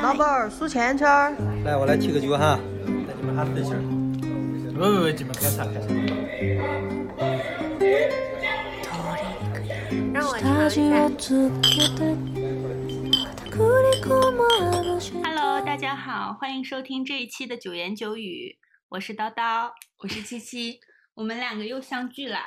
[0.00, 1.34] 老板儿数钱圈儿。
[1.64, 2.56] 来，我来提个酒哈，
[3.08, 3.80] 带你们哈自信儿。
[4.72, 5.88] 不不不，你们开茶开茶。
[10.14, 11.08] 让我尝一下。
[15.24, 18.58] Hello，大家好，欢迎收听这一期的九言九语，
[18.90, 20.78] 我是叨叨，我是七七，
[21.14, 22.38] 我们两个又相聚了。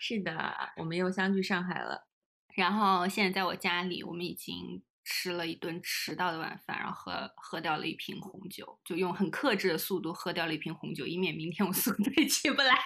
[0.00, 2.06] 是的，我们又相聚上海了。
[2.54, 12.76] 然后现在在我家里，我们已经吃了一顿迟到的晚饭，然后喝喝掉了一瓶红酒，就用很克制的速度喝掉了一瓶红酒，以免明天我宿醉起不来。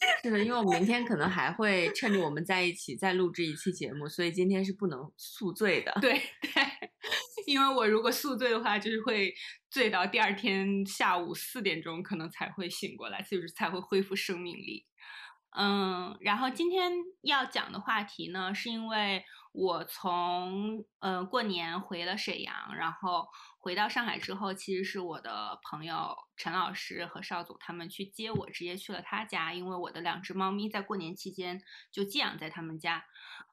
[0.22, 5.92] 是的，因为我明天可能还会趁着我们在一起再录制一期节目，所以今天是不能宿醉的。
[6.00, 6.50] 对 对，
[7.46, 9.34] 因为我如果宿醉的话，就是会
[9.70, 14.86] 醉到第二天下午四点钟，可能才会醒过来，就是才会恢复生命力。
[15.56, 33.04] 嗯，然后今天要讲的话题呢，是因为我从呃过年回了沈阳，然后回到上海之后，其实是我的朋友陈老师和邵总他们去接我，直接去了他家，因为我的两只猫咪在过年期间就寄养在他们家。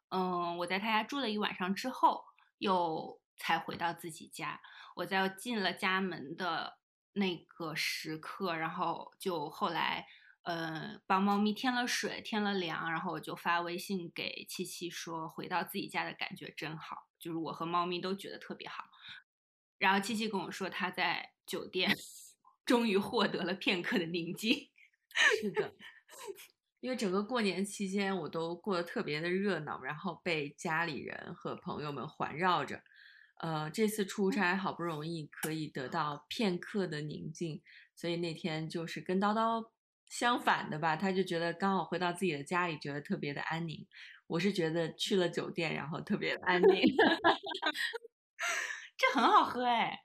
[0.09, 2.23] 嗯，我在他家住了一晚上之后，
[2.57, 4.59] 又才回到自己家。
[4.95, 6.77] 我在进了家门的
[7.13, 10.05] 那个时刻，然后就后来。
[10.45, 18.83] 呃，帮猫咪添了水，添了粮，然后我就发微信给七七说，回到自己家的感觉真好，就是我和猫咪都觉得特别好。
[19.79, 21.97] 然后七七跟我说，他在酒店
[22.63, 24.69] 终于获得了片刻的宁静。
[25.41, 25.73] 是的，
[26.79, 32.83] 因为整个过年期间我都过得特别的热闹，然后被家里人和朋友们环绕着。
[33.38, 37.63] 呃，这次出差好不容易可以得到片刻的宁静，
[37.95, 39.71] 所以那天就是跟叨叨。
[40.17, 43.85] 相反的吧，他就觉得刚好回到自己的家里，觉得特别的安宁。
[44.27, 46.81] 我是觉得去了酒店，然后特别的安宁。
[48.97, 50.00] 这很好喝哎！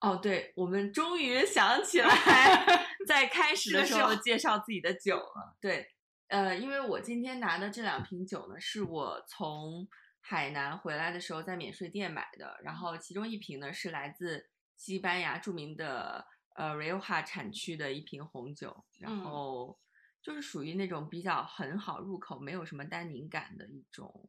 [0.00, 2.08] 哦，对，我们终于想起来
[3.06, 5.54] 在开始的时候介绍自己的酒了。
[5.60, 5.86] 对，
[6.28, 9.86] 呃，因为我今天拿的这两瓶酒呢，是我从
[10.22, 14.48] 海南回来的时候在免税店买的，然后其中一瓶呢是来自
[14.78, 16.24] 西班牙著名的。
[16.60, 19.80] 呃，Rioja 产区的一瓶红酒，然后
[20.20, 24.28] 就是属于那种比较很好入口，没有什么单宁感的一种，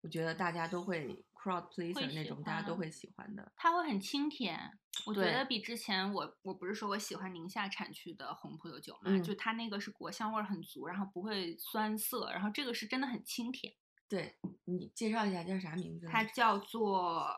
[0.00, 3.52] 我觉得大家都会 crowd pleaser 那种，大家都会喜欢的。
[3.56, 13.74] 它会很清甜，我觉得比之前我我不是说我喜欢宁夏产区的红葡萄酒嘛，就它那个是果香味很足，然后不会酸涩，然后这个是真的很清甜。
[14.08, 14.34] 对
[14.64, 16.06] 你介绍一下叫啥名字？
[16.06, 17.36] 它叫做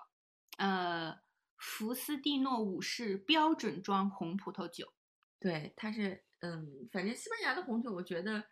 [0.59, 1.21] 呃。
[1.62, 4.92] 福斯蒂诺五世标准装红葡萄酒，
[5.38, 8.42] 对，它是，嗯，反正西班牙的红酒，我觉得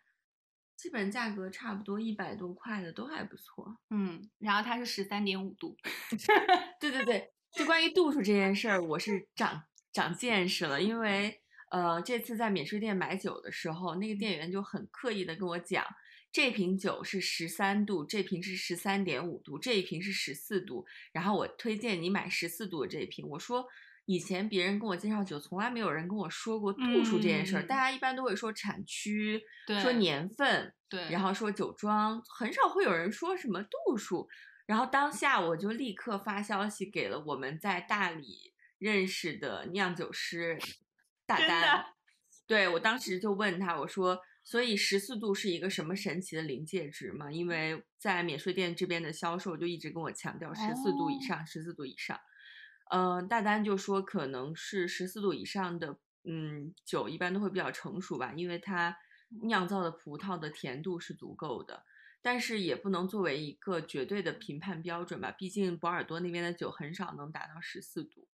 [0.77, 5.75] 基本价格差不多一百多块的都还不错，嗯，然后它是十三点五度，
[6.79, 9.61] 对对对，就关于度数这件事儿，我是长
[9.91, 11.41] 长见识了，因为，
[11.71, 15.85] 呃，这次在免税店买酒的时候，那个店员就很刻意的跟我讲。
[16.31, 20.85] 这瓶酒是十三度，这瓶是十三点五度，这一瓶是十四度。
[21.11, 23.27] 然后我推荐你买十四度的这一瓶。
[23.27, 23.67] 我说
[24.05, 27.63] 以前别人跟我介绍酒，从来没有人跟我说过度数这件事儿。
[27.63, 29.41] 大家一般都会说产区，
[29.81, 34.29] 说年份，对，然后说酒庄，很少会有人说什么度数。
[34.65, 40.57] 然后当下我就立刻发消息给了我们在大理认识的酿酒师
[41.25, 41.87] 大丹，
[42.47, 44.21] 对我当时就问他，我说。
[44.43, 47.31] 所以十四度是一个什么神奇的临界值吗？
[47.31, 52.19] 因为在免税店这边的销售就一直跟我强调十四度以上，十四度以上。
[52.89, 58.97] 嗯，大丹就说可能是十四度以上的，嗯，酒一般都会比较成熟吧，因为它
[59.43, 61.85] 酿造的葡萄的甜度是足够的。
[62.23, 68.27] 但是也不能作为一个绝对的评判标准吧，毕竟波尔多那边的酒很少能达到十四度。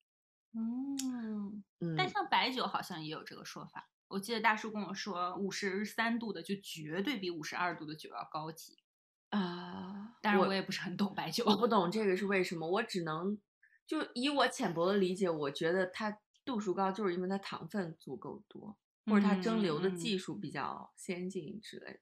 [0.53, 1.63] 嗯，
[1.95, 3.89] 但像白酒好像也有这个说法。
[4.09, 8.77] 我记得大叔跟我说，五十三度的就绝对比五十二度的酒要高级
[9.30, 10.18] 啊！
[10.21, 12.69] 但是我也不是很懂白酒，我不懂这个是为什么。
[12.69, 13.38] 我只能
[13.86, 22.00] 就以我浅薄的理解，我觉得它度数高，就是因为它糖分足够多，或者它蒸馏的技术比较先进之类的。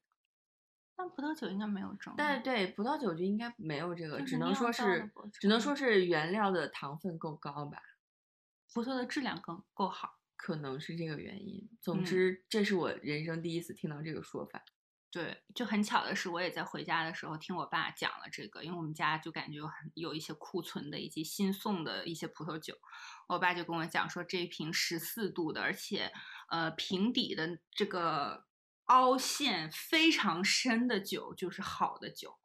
[0.94, 5.10] 但葡萄酒应该没有蒸，但对葡萄酒就应该没有这个，只能说是
[5.40, 7.82] 只能说是原料的糖分够高吧，
[8.72, 10.15] 葡萄的质量更够好。
[10.36, 11.68] 可能是这个原因。
[11.80, 14.62] 总之，这是我人生第一次听到这个说法。
[15.10, 22.74] 对，就很巧的是，我也在回家的时候听我爸讲了这个，因为我们家就感觉有很有一些库存的以及新送的一些葡萄酒。
[23.28, 26.12] 我爸就跟我讲说，这一瓶十四度的，而且
[26.50, 28.44] 呃瓶底的这个
[28.86, 32.36] 凹陷非常深的酒就是好的酒。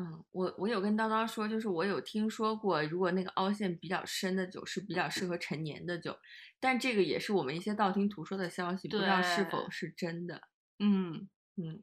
[0.00, 6.16] 嗯，我我有跟叨叨说，就是我有听说过，如果那个凹陷比较深的酒是比较适合陈年的酒，
[6.58, 10.40] 但这个也是我们一些道听途说的消息，不知道是否是真的。
[10.78, 11.82] 嗯嗯，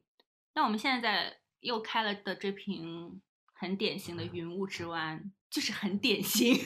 [0.52, 3.22] 那我们现在在又开了的这瓶
[3.54, 6.52] 很典型的云雾之湾，就是很典型。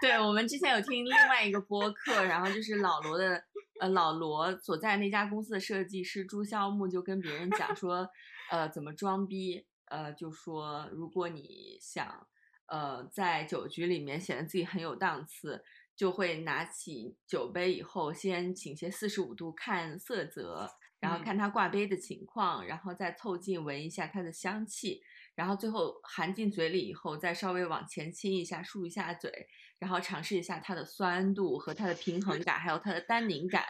[0.00, 3.42] 对，我们之前有听另外一个播客，然后就是老罗的，
[3.80, 8.08] 呃，老罗所在那家公司的设计师朱肖木就跟别人讲说。
[8.50, 9.64] 呃，怎么装逼？
[9.86, 12.26] 呃，就说如果你想，
[12.66, 15.64] 呃，在酒局里面显得自己很有档次，
[15.96, 20.68] 就会拿起酒杯以后，先倾斜四十五度看色泽，
[20.98, 25.00] 然后看它挂杯的情况，然后再凑近闻一下它的香气，
[25.34, 29.48] 然后最后含进嘴里以后，再稍微往前倾一下，漱一下嘴，
[29.78, 33.64] 然后尝试一下它的酸度和它的平衡感，还有它的单宁感。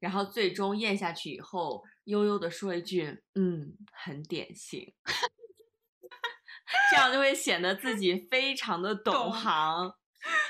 [0.00, 4.94] 然后最终咽下去以后，悠悠的说一句：“嗯，很典型。
[6.90, 9.92] ”这样就会显得自己非常的懂行。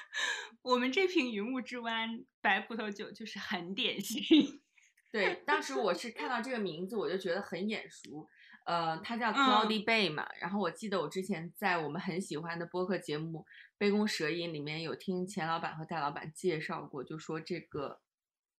[0.62, 4.62] 我们这瓶云雾之湾白葡萄酒就是很典型。
[5.10, 8.28] 对，当时我是看到这个名字，我就觉得很眼熟。
[8.64, 10.28] 呃，它叫 Cloudy Bay 嘛。
[10.40, 13.40] 然后我记得我之前在我们很喜欢的播客节目
[13.76, 18.00] 《杯弓蛇影》里面有听钱老板和戴老板介绍过，就说这个。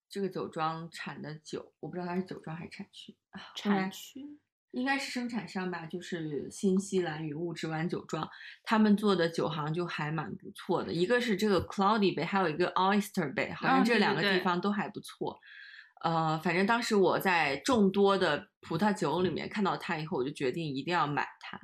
[0.10, 3.42] 这个酒庄产的酒，我不知道它是酒庄还是产区啊？
[3.56, 4.40] 产区
[4.72, 8.28] 应该是生产商吧，就是新西兰与物质湾酒庄，
[8.64, 10.94] 他们做的酒行就还蛮不错的。
[10.94, 15.40] 一个是这个 Cloudy Bay，还有一个 Oyster Bay，好像这两个地方都还不错。
[16.02, 21.60] 呃，反正当时我在众多的葡萄酒里面看到它以后，我就决定一定要买它。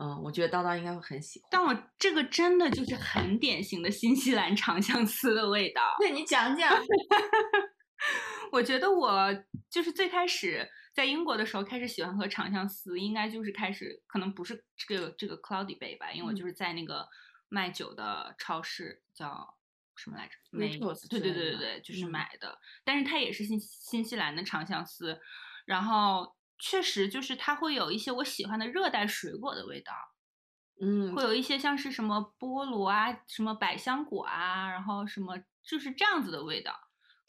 [0.00, 1.48] 嗯，我觉得叨叨应该会很喜欢。
[1.50, 5.96] 但我这个真的就是很典型的新西兰长相思的味道。
[5.98, 6.72] 对你讲讲。
[8.52, 9.28] 我觉得我
[9.68, 17.06] 就是最开始在英国的时候开始喜欢喝长相思，应该就是开始可能不是这个这个 Cloudy Bay 吧，因为我就是在那个
[17.48, 19.58] 卖酒的超市叫
[19.96, 20.34] 什么来着？
[20.50, 22.58] 没错，对对对对对，就是买的。
[22.84, 25.20] 但是它也是新新西兰的长相思，
[25.66, 29.92] 然后确实就是它会有一些我喜欢的热带水果的味道，
[30.80, 36.74] 嗯，会有一些像是什么菠萝啊、什么百香果啊，然后什么就是这样子的味道。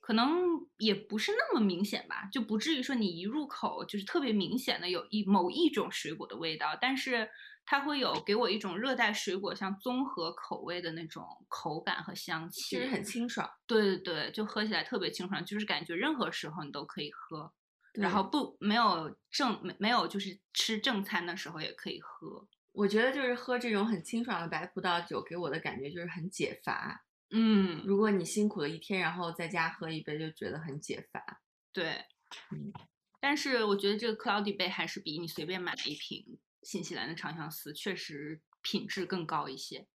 [0.01, 0.41] 可能
[0.77, 7.29] 也不是那么明显吧，就不至于说你一入口就是特别明显的有一某一种水果的味道，但是
[7.63, 13.47] 它会有给我一种热带水果像综合口味的那种口感和香气，就是很清爽。
[13.67, 17.53] 对对对，就喝起来特别清爽，就是感觉任何时候你都可以喝，
[17.93, 22.47] 然后不没有正没没有就是吃正餐的时候也可以喝。
[22.71, 27.03] 我觉得就是喝这种很清爽的白葡萄酒，给我的感觉就是很解乏。
[27.31, 31.41] 嗯，如果你辛苦了一天，然后在家喝一杯，就觉得很解乏。
[31.73, 32.05] 对，
[32.51, 32.71] 嗯，
[33.19, 39.87] 但是我觉得这个 Cloudy Bay 还是比你随便买一瓶新西兰的长相思确实品质更高一些。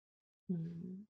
[0.49, 1.06] 嗯，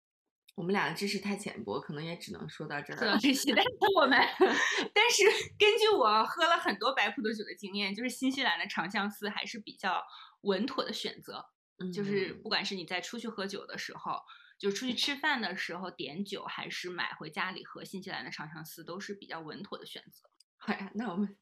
[0.54, 2.96] 我们俩的知识太浅薄，可能也只能说到这儿。
[2.96, 4.18] 说到这些，但是 我们，
[4.94, 5.22] 但是
[5.58, 10.02] 根据我喝了很多白葡萄酒的经验，就是新西兰的长相思还是比较
[10.42, 11.44] 稳妥的选择。
[11.92, 14.20] 就是不管是你在出去喝酒的时候。
[14.56, 20.30] 就出去吃饭的时候点酒，还是买回家里喝新西兰的长相思，都是比较稳妥的选择。
[20.56, 21.36] 好呀，那我们，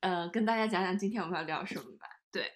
[0.00, 2.06] 呃，跟大家讲讲今天我们要聊什么吧。
[2.30, 2.52] 对，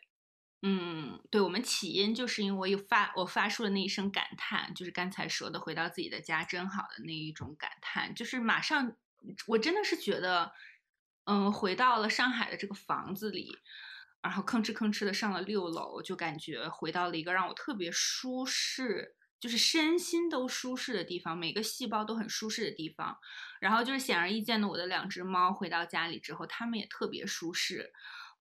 [0.62, 8.96] 嗯，对，我们起因就是因为我发我发出了那一声感叹，就是刚才说的“回到自己的家真好”的那一种感叹，就是马上
[9.46, 10.52] 我真的是觉得，
[11.24, 13.52] 嗯，回到了上海的这个房子里，
[14.22, 19.14] 然后吭哧吭哧的上了六楼，就感觉回到了一个让我特别舒适。
[19.38, 23.18] 就是身心都舒适的地方，每个细胞都很舒适的地方。
[23.60, 27.92] 然后就是显而易见的，我的两只猫回到家里之后，它们也特别舒适。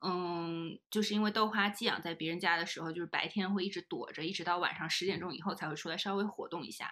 [0.02, 6.92] 嗯，就是因为豆花寄养在别人家的时候，就是白天会一直躲着，一直到晚上十点钟以后才会出来稍微活动一下。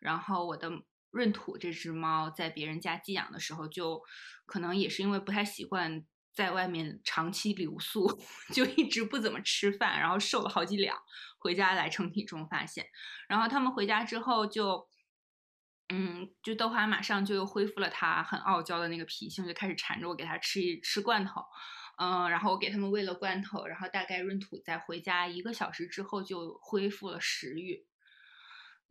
[0.00, 0.70] 然后我的
[1.10, 4.02] 闰土这只猫在别人家寄养的时候，就
[4.46, 8.20] 可能也是因为不太习惯在外面长期留宿，
[8.52, 10.98] 就一直不怎么吃饭，然后瘦了好几两。
[11.38, 12.86] 回家来称体重，发现，
[13.26, 14.88] 然后他们回家之后就，
[15.88, 21.44] 嗯，就豆花马上就又恢复了它很傲娇的那个脾性，就开始缠着我给它吃一吃罐头，
[22.02, 27.86] 嗯，然后我给他们喂了罐头，然后大概闰土在回家一个小时之后就恢复了食欲，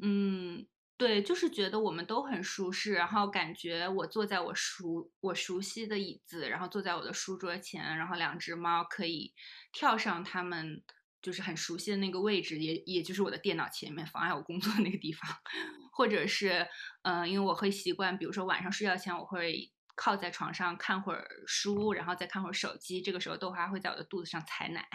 [0.01, 0.65] 嗯，
[0.95, 9.33] 对，就是觉得我们都很舒适，然后感觉我坐在我熟我熟悉的椅子，然后坐在我的书桌前，然后两只猫可以
[9.73, 10.81] 跳上它们。
[11.21, 15.29] 就是很熟悉的那个位置，也也就是我的电脑前面，妨碍我工作的那个地方，
[15.93, 16.67] 或者是，
[17.03, 24.88] 嗯，因为我会习惯，比如说晚上睡觉前，我会靠在床上看会儿书，然后再看会儿手机，这个时候豆花会在我的肚子上采奶，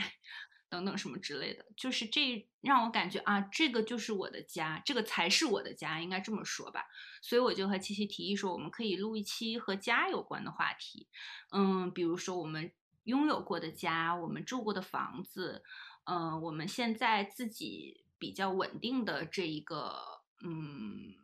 [0.68, 6.86] 等等什么之类的，就是这让我感觉啊，这个就是我的家，这个才是我的家，应该这么说吧。
[7.22, 11.08] 所以我就和七七提议说，我们可以录一期和家有关的话题，
[11.52, 12.72] 嗯，比如说我们
[13.04, 15.62] 拥有过的家，我们住过的房子，
[16.04, 21.14] 嗯，我们现在自己比较稳定的这一个嗯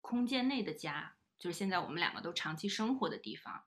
[0.00, 3.64] 空间内的家，就是现在我们两个都长期生活的地方，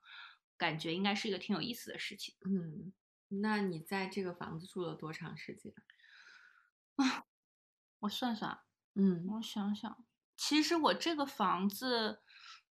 [0.56, 2.34] 感觉应该是一个挺有意思的事情。
[2.44, 2.92] 嗯。
[3.30, 5.74] 那你在这个房子住了多长时间？
[6.96, 7.26] 啊，
[7.98, 8.58] 我算算，
[8.94, 12.22] 嗯，我想想，其实我这个房子，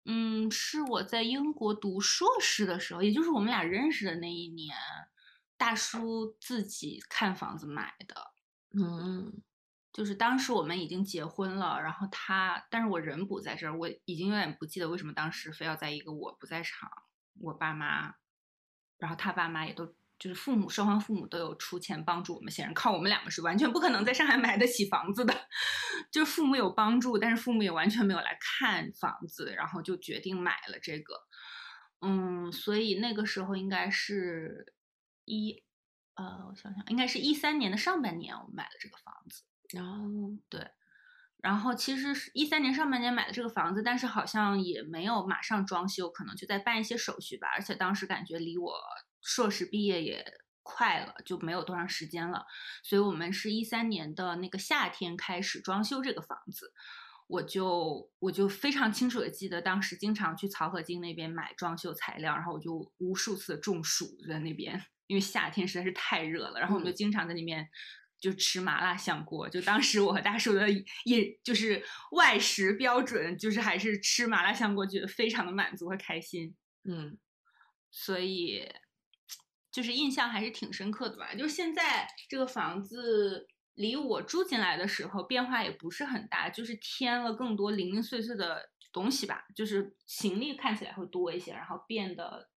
[0.07, 4.75] 嗯，是我在英国读硕士的时候，也就是我们俩认识的那一年，
[5.59, 8.33] 大叔自己看房子买的。
[8.71, 9.43] 嗯，
[9.97, 16.91] 就是当时我们已经结婚了，然后他，但是我人不在这儿，我已经有点不记得为什么当时非要在一个我不在场，
[17.41, 18.15] 我爸妈，
[18.99, 19.95] 然后他爸妈也都。
[20.19, 25.35] 就是父母双方父母都有出钱帮助我们，显然靠我们两个是完全不可能在上海买得起房子的。
[26.11, 31.15] 就父母有帮助，但是父母也完全没有来看房子，然后就决定买了这个。
[32.00, 34.73] 嗯，所以那个时候应该是
[35.26, 35.62] 一，
[36.15, 39.43] 呃，我想想，应该是一三年的上半年我们买了这个房子。
[39.73, 40.04] 然后
[40.49, 40.70] 对，
[41.42, 47.49] 然后其实是一三年上半年买的这个房子，但是好像也没有马上装修，可能就在办一些手续吧。
[47.54, 48.75] 而且当时感觉离我。
[49.28, 50.25] 硕士毕业也
[50.62, 52.46] 快了，就没有多长时间了，
[52.85, 56.73] 所以我们是一三年的那个夏天开始装修这个房子。
[57.26, 66.61] 我就我就非常清楚的记得，当时经常去漕河泾那边买装修材料，然后我就无数次中暑在那边，因为夏天实在是太热了。
[66.61, 67.68] 然后我们就经常在那边
[68.20, 69.49] 就吃麻辣香锅。
[69.49, 76.54] 就当时我和大叔的饮就是外食标准，就是还是吃麻辣香锅，觉得非常的满足和开心。
[76.85, 77.18] 嗯，
[77.90, 78.68] 所以。
[79.73, 81.35] 就是印象还是挺深刻的吧。
[81.35, 89.44] 就现在这个房子离我住进来的时候变化也不是很大，就是添了更多零零碎碎的东西吧。
[89.54, 92.49] 就是行李看起来会多一些，然后变得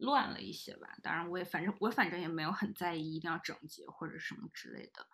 [0.00, 0.98] 乱了一些吧。
[1.02, 5.06] 当然，我也反正我反正也没有很在意一定要整洁或者什么之类的。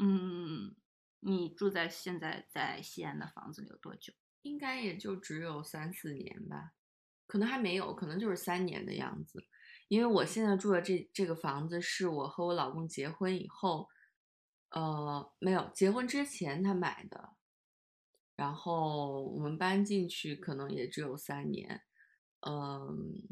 [0.00, 0.76] 嗯，
[1.20, 4.12] 你住在现在在西安的房子里有多久？
[4.42, 6.74] 应该也就只有三四年吧，
[7.26, 9.44] 可能还没有，可能就是三年的样子。
[9.88, 13.88] 因为我现在住的这这个房子是我和我老公结婚以后，
[14.70, 17.30] 呃，没有结婚之前他买的，
[18.36, 21.82] 然后我们搬进去可能也只有三年，
[22.46, 23.22] 嗯，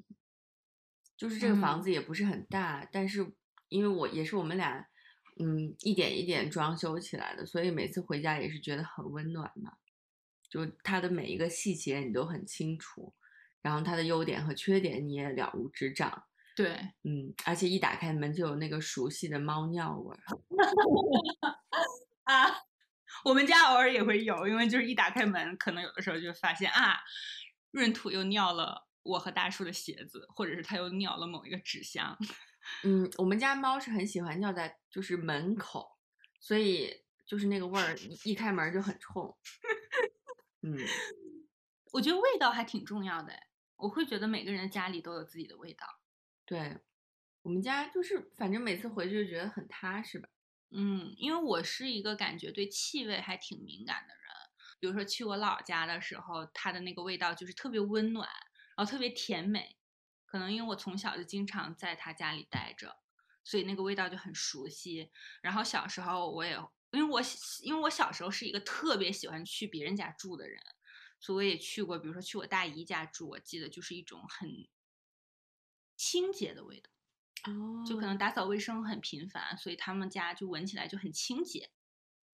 [1.16, 3.26] 就是这个房子也不是很大，但是
[3.68, 4.86] 因为我也是我们俩，
[5.40, 9.72] 嗯，一点一点装修起来的，所以每次回家也是觉得很温暖嘛，
[10.50, 13.14] 就它的每一个细节你都很清楚，
[13.62, 16.24] 然后它的优点和缺点你也了如指掌。
[16.54, 16.68] 对，
[17.02, 20.20] 嗯，而且一打开门就有那个熟悉的猫尿味儿。
[22.24, 22.62] 啊，
[23.24, 26.96] 我们家偶尔也会有，因为就是一打开门，可能有的时候就发现啊，
[27.72, 32.16] 闰土又尿了我和大叔的鞋子，或者是他又尿了某一个纸箱。
[32.82, 35.96] 嗯，我们家猫是很喜欢尿在就是门口，
[36.40, 39.36] 所以就是那个味儿一开门就很冲。
[40.62, 40.76] 嗯，
[41.92, 43.32] 我觉得味道还挺重要的，
[43.76, 45.86] 我会觉得每个人的家里都有自己的味道。
[46.44, 46.78] 对，
[47.42, 50.28] 我们家就是反正每次回去就觉得很踏实吧。
[50.70, 54.24] 嗯，因为我是一个感觉对气味还挺敏感的人。
[54.78, 58.28] 比如说去我姥家的时候，它的那个味道就是特别温暖，
[58.76, 59.76] 然后特别甜美。
[60.24, 62.96] 可能因为我从小就经常在他家里待着，
[63.42, 65.10] 所以那个味道就很熟悉。
[65.40, 66.52] 然后小时候我也，
[66.90, 67.20] 因为我
[67.62, 70.60] 因为我小时候是一个特别喜欢去别人家住的人，
[71.18, 71.98] 所以我也去过。
[71.98, 74.68] 比如说去我大姨家住，我记得就是一种很。
[75.98, 76.90] 清洁的味道，
[77.50, 81.70] 哦，就可能打扫卫生很频繁，所以他们家就闻起来就很清洁。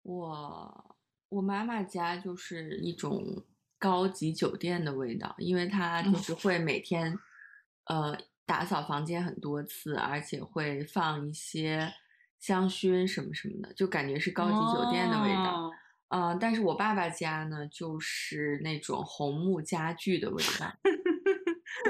[0.01, 0.97] 我
[1.29, 3.47] 我妈妈家就是一种
[3.81, 7.19] 高级酒店的味道，因为它就是会每天
[7.87, 11.93] 呃打扫房间很多次，而且会放一些
[12.39, 15.71] 香薰什么什么的，就感觉是高级酒店的味道。
[16.09, 20.73] 嗯，但是我爸爸家呢，就是那种红木家具的味道。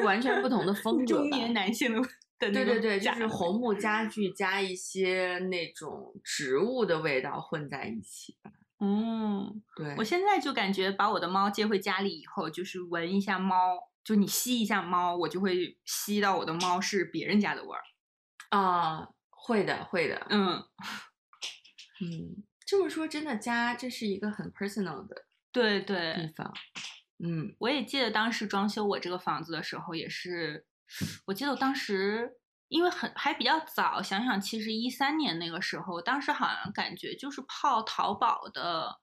[0.05, 8.53] 完全不同的 风格，中年男性的对对对，就是红木家具加一些那种植物的味道混在一起吧。
[8.81, 17.83] 嗯，对，我现在就感觉把我的猫接回家里以后，就是闻一下猫，就你吸一下猫，我就会吸到我的猫是别人家的味儿。
[18.49, 20.27] 啊，会的，会的。
[20.31, 20.65] 嗯
[22.01, 26.53] 嗯，这么说真的，家这是一个很 personal 的 对对地方。
[27.23, 30.65] 嗯，我也记得当时装修我这个房子的时候，也是，
[31.27, 32.40] 我记得我当时
[32.71, 39.01] 因为很还比较早，想想其实一三年那个时候，当时好像感觉就是泡淘宝的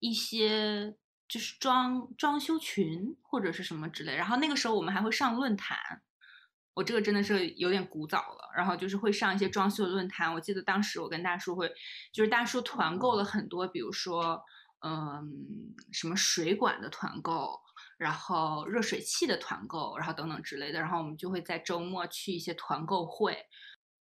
[0.00, 0.94] 一些
[1.26, 5.78] 就是装装修群或者是什么之类，然后那个时候我们还会上论坛，
[6.74, 11.72] 我这个真的是有点古早了，然后就是会上一些装修的论坛，我记得当时我跟大叔会，
[12.12, 14.42] 就是大叔团购了很多，比如说
[14.86, 17.58] 嗯什么水管的团购。
[17.96, 23.46] 然后热水器的团购，然后等等之类的，然后我们就会在周末去一些团购会，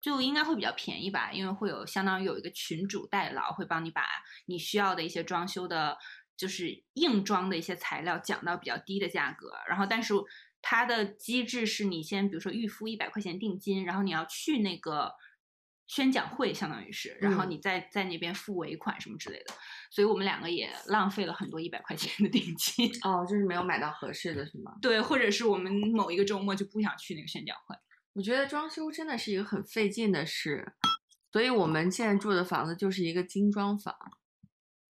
[0.01, 4.03] 就应该会比较便宜吧，因为会有相当于有一个群主代劳，会帮你把
[4.47, 5.97] 你需要的一些装修的，
[6.37, 9.53] 就是硬装的一些材料讲到比较低的价格。
[9.69, 10.15] 然后，但是
[10.61, 15.15] 它的机制是你先比如说预付一百块钱定金，然后你要去那个。
[15.89, 19.55] 宣讲会相当于是，然后你再在那边付尾款什么之类的，
[19.91, 22.89] 所以我们两个也浪费了很多一百块钱的定金。
[23.03, 24.77] 哦，就是没有买到合适的是吗？
[24.83, 27.75] 对，或者是我们某一个周末就不想去那个宣讲会。
[28.13, 30.75] 我觉得装修真的是一个很费劲的事，
[31.33, 33.95] 所以我们现在住的房子就是一个精装房。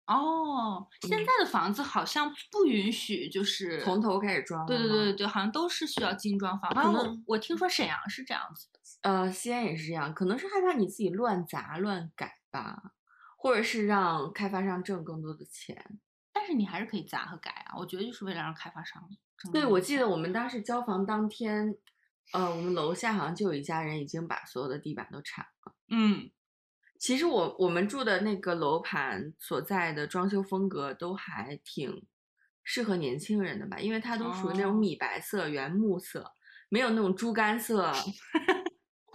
[0.06, 4.64] 哦，现在的房子好像不允许就是从头开始装。
[4.64, 6.72] 对对对对对，好像都是需要精装房。
[6.72, 8.68] 可能我听说沈阳是这样子。
[9.02, 12.94] 呃，西安也是这样，可能是害怕你自己乱砸乱改吧，
[13.36, 16.00] 或者是让开发商挣更多的钱。
[16.32, 19.02] 但是你还是可以砸和改啊，我觉得就是为了让开发商。
[19.52, 21.74] 对，我记得我们当时交房当天，
[22.32, 25.74] 呃，我们楼下好像就有一家人已经把所有的地板都铲了。
[25.88, 26.30] 嗯，
[26.98, 32.06] 其实我我们住的那个楼盘所在的装修风格都还挺
[32.64, 36.32] 适合年轻人的吧，因为它都属于那种米白色、原木色，
[36.68, 37.92] 没有那种猪肝色。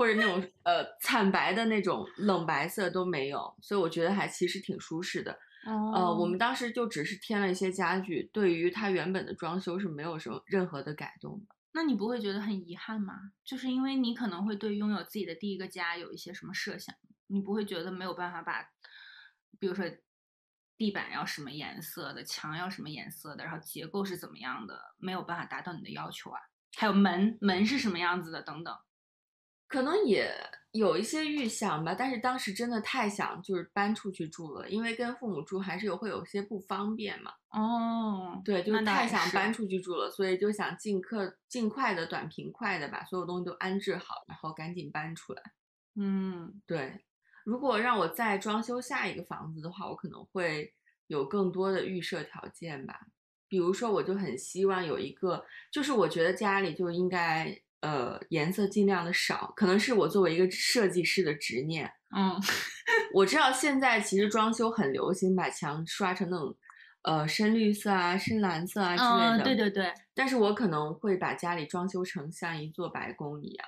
[0.01, 5.37] 或者那种呃惨白的那种冷白色都没有，所以我觉得还其实挺舒适的。
[5.63, 11.55] 呃，我们当时就只是添了一些家具，对于它原本的装修是没有什么任何的改动的。
[11.73, 13.13] 那你不会觉得很遗憾吗？
[13.45, 16.95] 就是因为你可能会对拥有自己的第一个家有一些什么设想，
[17.27, 18.63] 你不会觉得没有办法把，
[19.59, 19.85] 比如说
[20.77, 26.39] 地板要什么颜色的，墙要什么颜色的，然后结构是怎么样的，没有办法达到你的要求啊？
[26.75, 28.75] 还有门门是什么样子的等等。
[29.71, 30.29] 可能也
[30.73, 37.31] 有一些预想吧，但是当时真的太想就是搬出去住了，因为跟父母住还是有会有些不方便嘛。
[37.51, 45.41] 哦，对，就是太想搬出去住了，所以就想尽快尽快的短平快的把所有东西都安置好，然后赶紧搬出来。
[45.95, 47.05] 嗯，对。
[47.45, 50.73] 如果让我再装修下一个房子的话，我可能会
[51.07, 52.99] 有更多的预设条件吧。
[53.47, 57.61] 比如说，我就很希望有一个，就是我觉得家里就应该。
[57.81, 61.91] 呃，颜色尽量的少，可能是我作为一个设计师的执念。
[62.15, 62.39] 嗯，
[63.13, 66.55] 我知道现在其实装修很流行把墙刷成那种，
[67.03, 69.43] 呃，深绿色啊、深蓝色啊之类的。
[69.43, 69.93] 对对对。
[70.13, 73.67] 但是我可能会把家里装修成像一座白宫一样，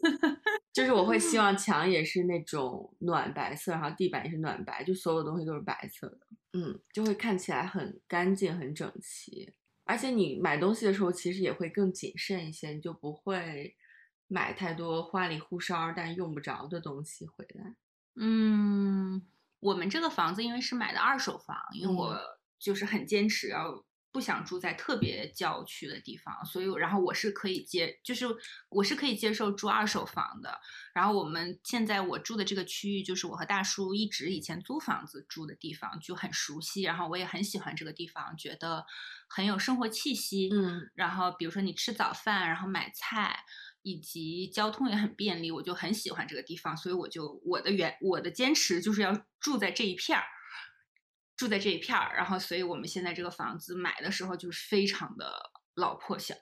[0.72, 6.18] 就是我会希 望墙也是那种暖白色，然后地板也是暖白，就所有东西都是白色的。
[6.54, 9.52] 嗯，就会看起来很干净、很整齐。
[9.92, 13.76] 而且你买东西的时候，其实也会更谨慎一些，你就不会
[14.26, 17.76] 买太多花里胡哨但用不着的东西回来。
[18.16, 19.20] 嗯，
[19.60, 22.18] 我们这个房子因为是买的二手房，因为我
[22.58, 23.84] 就是很坚持要。
[24.12, 28.26] 不想住在特别郊区的地方，所以然后我是可以接，就是
[28.68, 30.60] 我是可以接受住二手房的。
[30.92, 36.82] 然后我们现在我住的这个区域，就是我和大叔一直以前租房子住的地方，就很熟悉。
[36.82, 38.84] 然后我也很喜欢这个地方，觉得
[39.28, 40.50] 很有生活气息。
[40.52, 43.44] 嗯，然后比如说你吃早饭，然后买菜，
[43.80, 46.76] 以及交通也很便利，我就很喜欢这个地方。
[46.76, 50.24] 所以我就我的原我的坚持就是要住在这一片儿。
[51.42, 56.36] 住在这一片儿，然后，所以我们现在这个房子买的时候就是非常的老破小，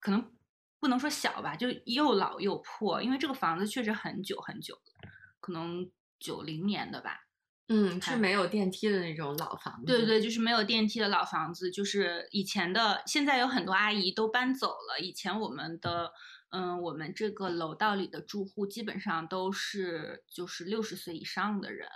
[0.00, 0.32] 可能
[0.80, 7.20] 不能说小吧，就又老又破，因为这个房子确实很久很久了，可能九零年的吧。
[7.68, 9.86] 嗯，是没有电梯的那种老房子。
[9.86, 14.98] 对对，就是没有电梯的老房子，就是以前的，现在有很多阿姨都搬走了。
[14.98, 16.12] 以前我们的，
[16.50, 21.88] 嗯，我们这个楼道里的住户基本上都是就是六十岁以上的人。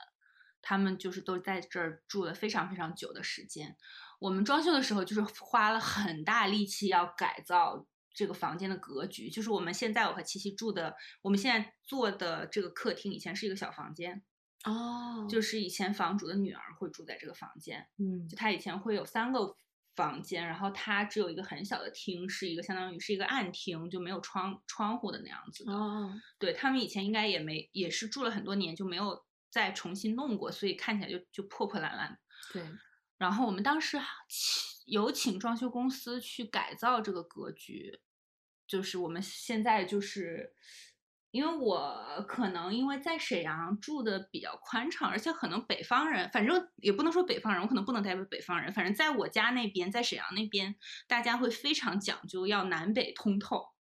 [0.68, 3.76] 他们就是都在这儿住了非常非常久的时间。
[4.18, 9.30] 我们装修的时候就是花了很大力气要改造这个房间的格局。
[9.30, 14.24] 就是我们现在我和七七住的，我们现在做的这个客厅以前是一个小房间
[14.64, 17.86] 哦，就是以前房主的女儿会住在这个房间。
[17.98, 19.56] 嗯，就她以前会有三个
[19.94, 25.72] 房间，然后她只有一个很小的厅，是一个相当于是一个暗厅，就没有窗窗户的那样子的。
[25.72, 29.24] 哦，对他们以前应该也没也是住了很多年就没有。
[29.50, 32.18] 再重新弄过，所以看起来就就破破烂烂。
[32.52, 32.62] 对，
[33.18, 38.00] 然后我们当时请有请装修公司去改造这个格局，
[38.66, 40.54] 就是我们现在就是
[41.30, 53.72] 因为我可能因为在沈阳住的比较宽敞，而且可能北方人，反正也不能说北方人，我可能不能代表北方人，反正在我家那边，在沈阳那边，大家会非常讲究要南北通透。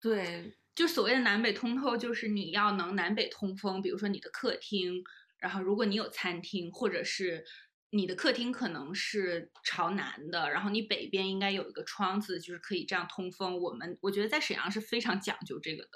[0.00, 5.04] 对，就所谓的南北通透，就是你要能南北通风，比如说你的客厅，
[5.36, 7.44] 然后如果你有餐厅，或者是
[7.90, 13.60] 你的客厅可能是朝南的，然后你北边应该有一个窗子，就是可以这样通风。
[13.60, 15.90] 我们我觉得在沈阳是非常讲究这个的。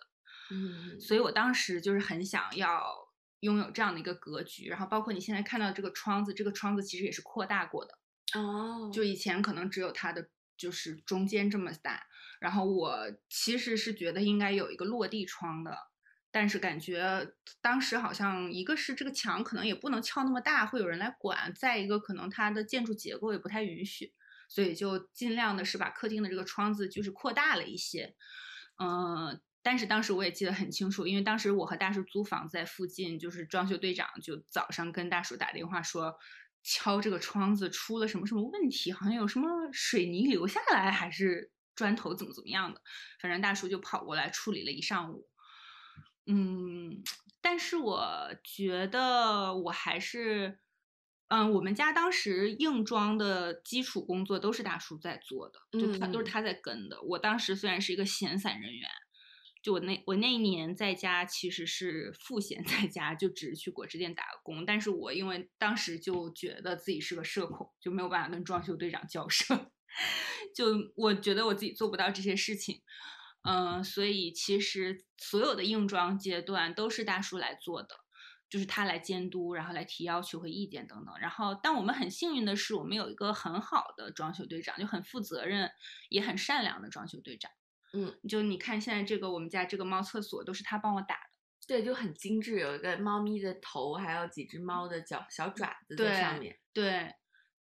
[0.51, 2.85] 嗯，所以我当时就是很想要
[3.41, 7.99] 拥有这样的一个格局，然后包括你现在看到这个窗子，这个窗子其实也是扩大过的，
[8.39, 12.07] 哦，就以前可能只有它的就是中间这么大，
[12.41, 15.77] 然后我其实是觉得应该有一个落地窗的，
[16.31, 24.13] 但是感觉当时好像一个是这个墙可能也不能撬那么大，会有人来管，再一个可能它的建筑结构也不太允许，
[24.49, 28.15] 所以就尽量的是把客厅的这个窗子就是扩大了一些，
[28.79, 29.41] 嗯。
[29.67, 36.15] 但是当时我也记得很清楚，因为当时我和大叔租房在附近，就是装修队长就早上跟大叔打电话说，
[36.63, 42.81] 敲这个窗子出了什么什么问题，好像有什么水泥流下来，还是砖头怎么怎么样的，
[43.21, 45.29] 反正大叔就跑过来处理了一上午。
[46.27, 47.03] 嗯，
[47.41, 50.59] 但是我觉得我还是，
[51.29, 57.03] 嗯，我们家当时硬装的基础工作都是大叔在做的，就他都是他在跟的。
[57.03, 58.89] 我当时虽然是一个闲散人员。
[59.63, 64.67] 就我那我那一年在家其实是赋闲在家，就只是去果汁店打工。
[64.67, 69.73] 但是我因为当时就觉得自己是个社恐，就没有办法跟装修队长交涉，
[70.55, 72.83] 就我觉得我自己做不到这些事情，
[73.43, 77.97] 嗯，所以其实所有的硬装阶段都是大叔来做的，
[78.49, 81.15] 就是他来监督，然后来提要求和意见等等。
[81.19, 85.71] 然后，但我们很幸运的是，我们有一个很好的装修队长，就很负责任
[86.09, 87.51] 也很善良的装修队长。
[87.93, 91.31] 嗯，就你看现在这个我们家这个猫厕所都是他帮我打的，
[91.67, 96.59] 对，就很精致，有一个猫咪的头，还有几只猫的脚小爪子在上面。
[96.73, 97.13] 对，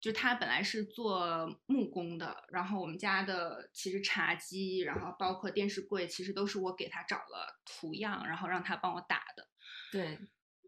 [0.02, 9.46] 就他本来是做木工的，然后我们家的其实茶几，然后包括电视柜，其实都是我给他找了图样，然后让他帮我打的。
[9.92, 10.18] 对，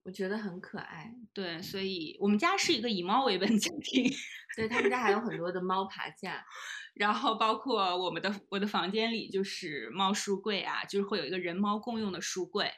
[0.05, 1.12] 我觉得很可爱。
[1.33, 4.09] 对，所以我们家是一个以猫为本家庭。
[4.57, 6.47] 对他们家还有很多的猫爬架。
[6.94, 12.70] 然后包括我们的我的房间里就是猫书柜啊，就是会有一个人猫共用的书柜。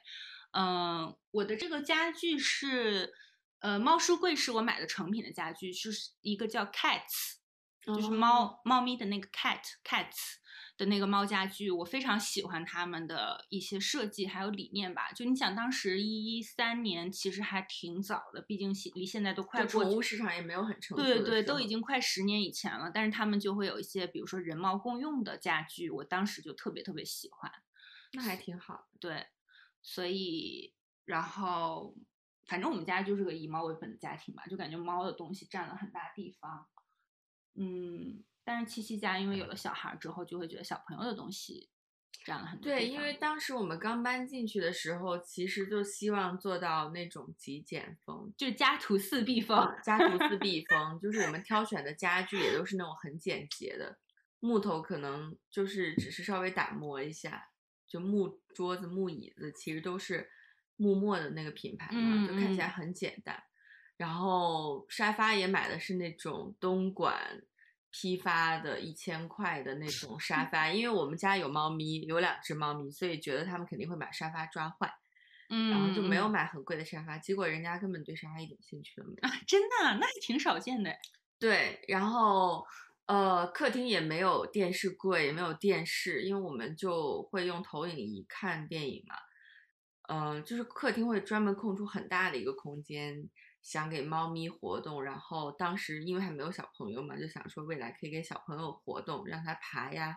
[0.53, 3.13] 嗯，我的这个家具是，
[3.61, 7.37] 呃，猫书柜是我买的成品的家具，就是一个叫 Cats，
[7.83, 10.37] 就是猫猫咪的那个 Cat Cats。
[10.79, 15.11] 的那个猫家具，我非常喜欢他们的一些设计还有理念吧。
[15.11, 19.85] 就你想，当时一三年其实还挺早的，毕竟离现在都快过。
[19.85, 21.03] 宠物市场也没有很成熟。
[21.03, 22.91] 对对，都已经快十年以前了。
[22.93, 27.51] 但是他们就会有一些，比如说人猫共用的家具，我当时就特别特别喜欢。
[28.13, 28.87] 那还挺好。
[29.01, 29.29] 对，
[29.81, 30.75] 所以
[31.07, 31.95] 然后
[32.47, 36.67] 反正我们家就是个以猫为本的家庭吧，就感觉猫的东西占了很大地方。
[37.55, 38.25] 嗯。
[38.49, 41.69] 但是七七家因为有了小孩之后，就会觉得小朋友的东西
[42.25, 42.71] 占了很多。
[42.71, 49.69] 对，因为当时我们刚搬进去的时候，其实就希望做到那种极简风，就是家徒四壁风。
[49.83, 53.99] 家徒四壁 风，就是我们挑选的家具也都是那种很简洁的，
[54.39, 57.49] 木头可能就是只是稍微打磨一下，
[57.89, 60.31] 就木桌子、木椅子其实都是
[60.77, 63.43] 木墨的那个品牌嘛，就看起来很简单。
[63.97, 67.43] 然后沙发也买的是那种东莞。
[67.99, 74.93] 批发的一千块的那种沙 发，因为我们家有猫咪，有两只猫咪，所以觉得他们肯定会把沙发抓坏，
[75.49, 77.17] 嗯，然后就没有买很贵的沙发。
[77.17, 79.33] 结果人家根本对沙发一点兴趣都没有啊！
[79.47, 80.95] 真的，那还挺少见的。
[81.39, 82.67] 对，然后
[83.07, 89.15] 呃，客厅也没有电视柜，也没有电视，因为我们就会用投影仪看电影嘛。
[90.09, 93.29] 嗯，就是客厅会专门空出很大的一个空间。
[93.63, 100.17] 想给猫咪活动，然后当时因为还没有小朋友嘛，就想说未来可以给小朋友活动，让他爬呀、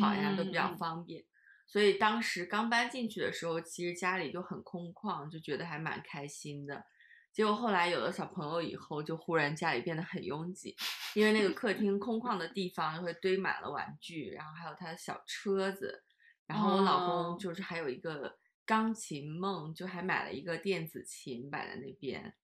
[0.00, 1.22] 跑呀都比较方便。
[1.66, 6.82] 所以当时刚搬进去的时候，其实家里就很空旷，就觉得还蛮开心的。
[7.30, 10.74] 结果后来有了小朋友以后，就忽然家里变得很拥挤，
[11.14, 16.02] 因为那个客厅空旷的地方会堆满了玩具，然后还有他的小车子，
[16.46, 18.34] 然后我老公就是还有一个
[18.68, 22.34] 钢琴梦，就还买了一个电子琴摆在那边。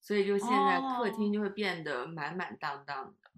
[0.00, 3.30] 所以就现在客厅就会变得满满当当的，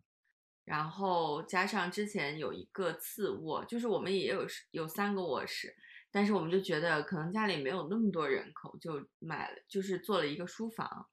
[0.65, 5.77] 然后加上之前有一个次卧，就是我们也有有三个卧室，
[6.13, 11.07] 但是我们就觉得可能家里没有那么多人口，就买了就是做了一个书房，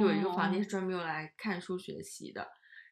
[0.00, 2.46] 就有一个房间是专门用来看书学习的，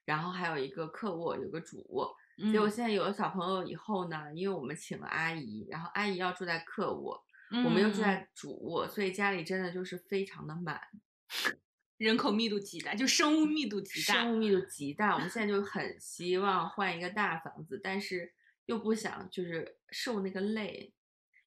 [0.05, 2.14] 然后还有一个客卧，有个主卧。
[2.53, 7.23] 结果现在有了小朋友以后呢，因为我们请了阿姨，然后阿姨要住在客卧。
[7.51, 10.81] 我们又住在主卧，所以家里真的就是非常的满，
[11.97, 15.15] 人口密度极大，就生物密度极大，生物密度极大。
[15.15, 18.35] 我们现在就很希望换一个大房子，但是
[18.67, 20.93] 又不想就是受那个累，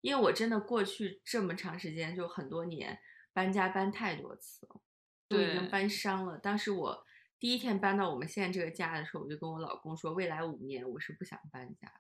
[0.01, 2.99] 因为我真的过去这么长时间，就很多年
[3.31, 4.81] 搬家搬太多次了，
[5.29, 6.37] 都已经搬伤了。
[6.37, 7.05] 当时我
[7.39, 11.93] 第一天搬到我们现在这个家的时候，我就跟我老公说，未来五年我是不想搬家。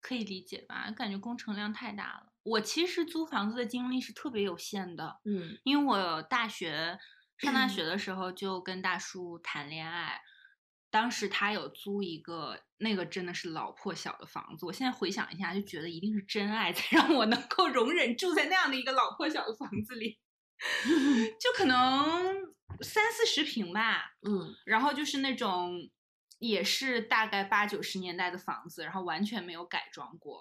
[0.00, 0.90] 可以理解吧？
[0.92, 2.32] 感觉工程量太大了。
[2.42, 6.98] 我其实租房子的经历是特别有限的，嗯，因为我大学
[7.38, 10.20] 上大学的时候就跟大叔谈恋爱，
[10.90, 14.64] 当时他有租一个那个真的是老破小的房子。
[14.64, 20.18] 我现在回想一下，就觉得一定是真爱才 让我能够容忍住在那样的一个老破小的房子里，
[21.38, 21.76] 就可能
[22.80, 25.90] 三四十平吧，嗯，然后就是那种。
[26.40, 30.40] 也是大概八九十年代的房子，然后完全没有改装过，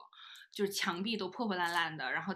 [0.57, 2.33] 就是墙壁都破破烂烂的，然后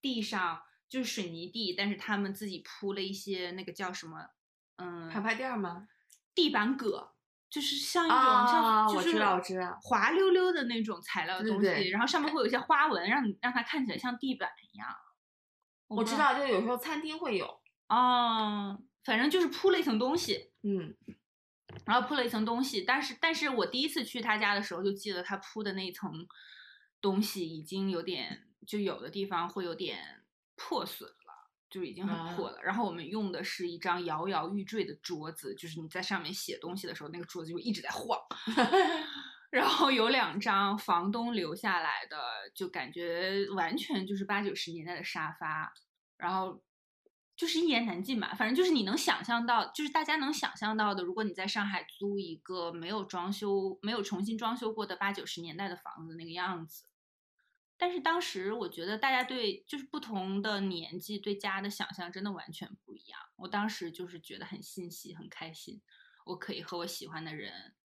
[0.00, 4.30] 地上就是水泥地，但是他们自己铺了一些那个叫什么，
[4.76, 5.86] 嗯，爬爬垫吗？
[6.34, 7.12] 地板革，
[7.50, 9.22] 就是像一种像就是
[9.82, 14.88] 滑溜溜的那种材料的东西，然后上面会有一些花纹，让让它看起来像地板一样。
[15.88, 17.60] 我知道，就有时候餐厅会有。
[17.90, 20.52] 哦，反正就是铺了一层东西。
[20.62, 20.96] 嗯。
[21.84, 26.26] 然后铺了一层东西，但是但是我第一次去他家的时候，就记得他铺的那一层
[27.00, 30.24] 东西已经有点，就有的地方会有点
[30.56, 32.58] 破损了，就已经很破了。
[32.62, 38.18] 然后我们用的是一张摇摇欲坠的桌子，就是你在上面写东西的时候，那个桌子就一直在晃。
[39.50, 42.18] 然后有两张房东留下来的，
[42.54, 45.72] 就感觉完全就是八九十年代的沙发，
[46.16, 46.62] 然后。
[47.38, 56.86] 就是一言难尽吧，反正就是你能想象到，就是大家能想象到的，如果你在上海租一个没有装修、没有重新装修过的八九十年代的房子那个样子。
[57.76, 63.20] 但是当时我觉得大家对就是不同的年纪对家的想象真的完全不一样。
[63.36, 65.80] 我当时就是觉得很欣喜、很开心，
[66.26, 67.76] 我可以和我喜欢的人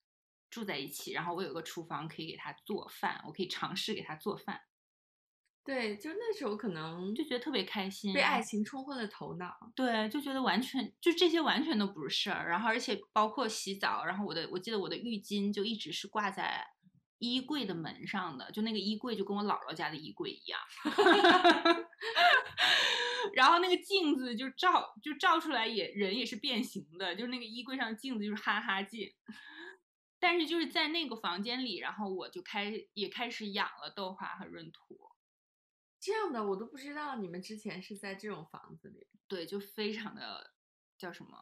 [0.50, 4.62] 住在一起，然后我有个厨房可以给他做饭，我可以尝试给他做饭。
[5.66, 9.56] 对，就那时候可能就觉得特别开心，被爱情冲昏了头脑。
[9.74, 12.50] 对，就觉得完全就这些完全都不是事儿。
[12.50, 16.68] 然后，而且包括洗澡，然后我的我记得我的浴巾就一直是挂在
[17.20, 20.60] 衣柜的门上的，就那个衣柜就跟我姥姥家的衣柜一样。
[23.34, 29.10] 然后那个镜子就照就照出来也人也是变形的，就是那个衣柜上的镜子就是哈哈镜。
[30.20, 35.00] 但是就是在那个房间里，然后我就开也开始养了豆花和闰土。
[36.04, 39.08] 这样的我都不知道，你们之前是在这种房子里？
[39.26, 40.54] 对，就非常的
[40.98, 41.38] 叫什么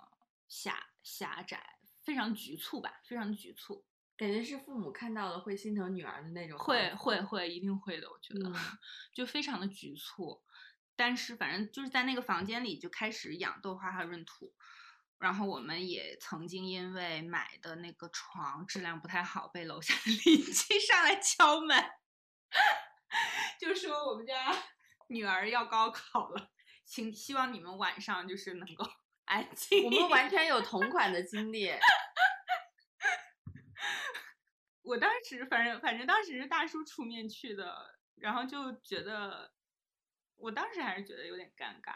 [0.48, 3.84] 狭狭窄，非常局促吧，非常局促，
[4.16, 6.60] 感觉是父母看到了会心疼女儿的那种。
[6.60, 8.54] 会会会，一定会的，我觉得
[9.16, 10.44] 就非常的局促。
[10.96, 14.54] 但是反正就是在那个房间里就开始养豆花和闰土，
[15.18, 21.84] 然后我们也曾经因为买的那个床质量不太好，被楼下的邻居上来敲门。
[23.60, 24.52] 就说我们家
[25.10, 26.52] 女儿要高考了，
[26.86, 28.86] 请希望你们晚上就是能够
[29.26, 29.84] 安静。
[29.86, 31.72] 我们完全有同款的经历。
[34.84, 39.54] 我当时反正反正当时是大叔出面去的，然后就觉得，
[40.36, 41.96] 我当时还是觉得有点尴尬，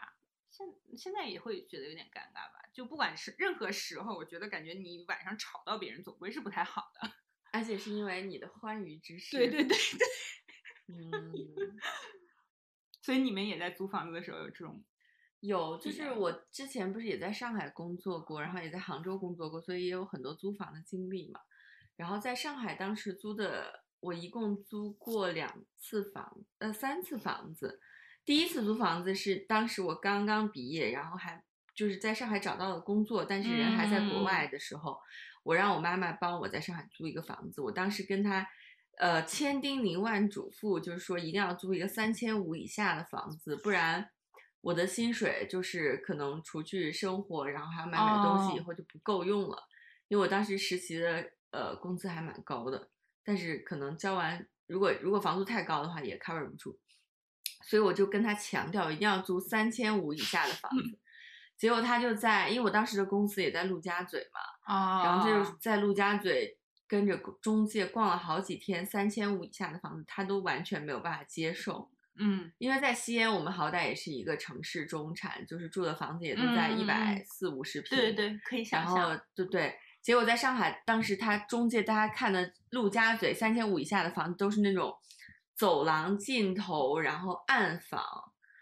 [0.49, 0.65] 现
[0.97, 2.61] 现在也会觉得有点尴尬吧。
[2.73, 7.11] 就不管是任何时候，我觉得感觉你晚上吵到别人，总归是不太好的。
[7.51, 9.37] 而且是因为你的欢愉之事。
[9.37, 10.07] 对对对对。
[10.87, 11.33] 嗯，
[13.01, 14.83] 所以你们也在租房子的时候有这种？
[15.41, 21.39] 有，就是我之前不是也在上海工作过，然后也在杭州工作过，所以也有很多租房的经历嘛。
[21.95, 27.79] 然后在上海当时租的，我一共租过两次房，呃，三次房子。
[28.23, 31.43] 第一次租房子是当时我刚刚毕业，然后还
[31.75, 34.99] 就是在上海找到了工作，但是人还在国外的时候，
[35.43, 37.61] 我让我妈妈帮我在上海租一个房子。
[37.61, 38.47] 我当时跟她。
[38.97, 44.09] 呃，千叮咛万嘱咐，就是说一定要租一个三千五以下的房子，不然
[44.61, 49.57] 我的薪水就是可能除去生活，然后还要买买东西，以后就不够用了。
[50.07, 52.89] 因为我当时实习的呃工资还蛮高的，
[53.23, 56.79] 但是可能交完，如果如果房租太高的话也 cover 不住，
[57.65, 60.99] 所以我就跟他强调一定要租三千五以下的房子。
[61.57, 66.57] 结果他就在，因为我当时的公司也在陆家嘴嘛，啊，然后就是在陆家嘴。
[66.87, 71.89] 跟着中介逛了好几天，三千五以下的房子他都完全没有办法接受。
[72.17, 77.97] 嗯，因为在西安，我们好歹也是一个城市中产，就是住的房子也都在一百四五十平。
[77.97, 78.95] 对对对，可以想象。
[78.95, 84.95] 然后对对，结果在上海，当时他中介大家看的陆家嘴三千五以下的房子都是那种
[85.55, 88.01] 走廊尽头，然后暗房，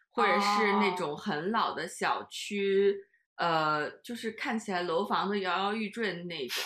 [0.10, 2.96] 或者是那哦种很老的小区，
[3.38, 6.64] 呃，就是看起来楼房都摇摇欲坠的那种。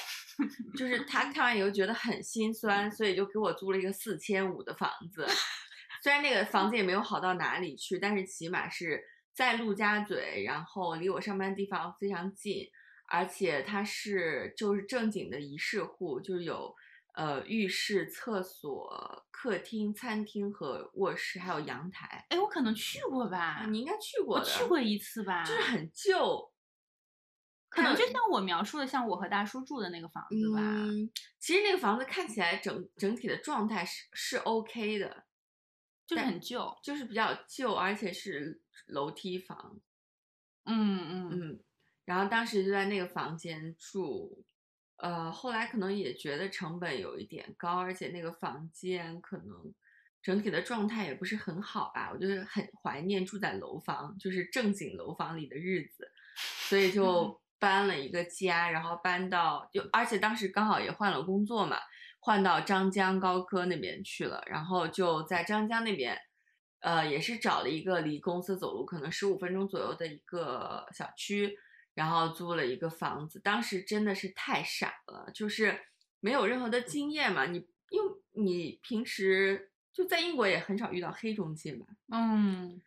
[0.78, 5.26] 就是他 看完以后觉得很心酸，所以就给我租了一个四千五的房子。
[6.04, 9.04] 虽然那个房子也没有好到哪里去，但是起码是
[9.34, 12.68] 在陆家嘴，然后离我上班地方非常近，
[13.08, 16.72] 而且它是就是正经的一室户，就是有
[17.16, 22.28] 呃浴室、厕所、客厅、餐厅和卧室，还有阳台。
[22.30, 23.40] 哎，我可能去过吧？
[23.40, 25.44] 啊你应该去过的，我去过一次吧？
[25.44, 26.52] 就是很旧，
[27.70, 30.62] 可能就像我描述的，像我和大叔住的那个房子吧。
[30.62, 35.26] 嗯，其实那个房子看起来整整体的状态是是 OK 的，
[36.06, 36.76] 就是很旧。
[36.82, 39.80] 就是比较旧，而且是楼梯房。
[40.66, 41.60] 嗯嗯嗯，
[42.06, 44.46] 然后当时就在那个房间住，
[44.98, 49.74] 呃，后来可能也觉得成本有一点高，而且那个房间可能
[50.22, 56.12] 整体的状态也不是很好吧，我就是很怀念住在楼房，就是正经楼房里的日子，
[56.68, 61.78] 所以就搬了一个家，然后搬到就，而且当时刚好也换了工作嘛，
[62.20, 66.18] 换到张江高科那边去了，然后就在张江那边。
[66.80, 71.58] 呃，也是找了一个离公司走路可能十五分钟左右的一个小区，
[71.96, 73.40] 然后租了一个房子。
[73.40, 75.78] 当时真的是太傻了，就是
[76.20, 77.48] 没有任何的经验嘛。
[77.48, 82.80] 你因为你平时就在英国也很少遇到黑中介嘛，嗯，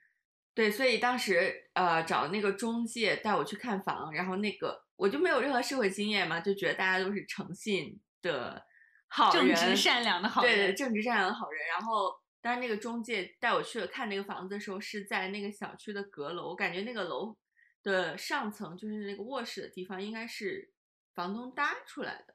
[0.54, 8.62] 对，所以当时呃找那个中介带我去看房，然后那个我就没有任何社会经验嘛，就觉得大家都是诚信的
[9.08, 11.66] 好人，正直善良的好人对对，正直善良的好人。
[11.68, 17.36] 然后，当然那个中介带我去了看那个房子的时候，是在那个小区的阁楼，我感觉那个楼
[17.82, 20.72] 的上层就是那个卧室的地方，应该是
[21.14, 22.34] 房东搭出来的，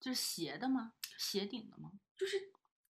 [0.00, 0.92] 就是斜的吗？
[1.18, 1.90] 斜顶的吗？
[2.16, 2.36] 就是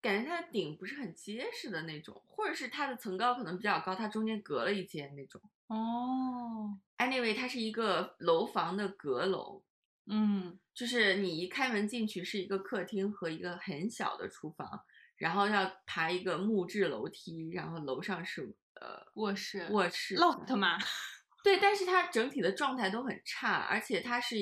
[0.00, 5.40] 感觉它的顶不是很结实的那种，或者是它的层高可能比较高，它中间隔了一间那种。
[5.66, 9.62] 哦，Anyway，它是一个楼房的阁楼，
[10.06, 14.84] 嗯就是你一开门进去是一个客厅和一个很小的厨房，
[15.16, 20.78] 然后要爬一个木质楼梯，然后楼上是呃卧室卧室 loft 嘛。
[21.44, 24.36] 对，但是它整体的状态都很差，而且它是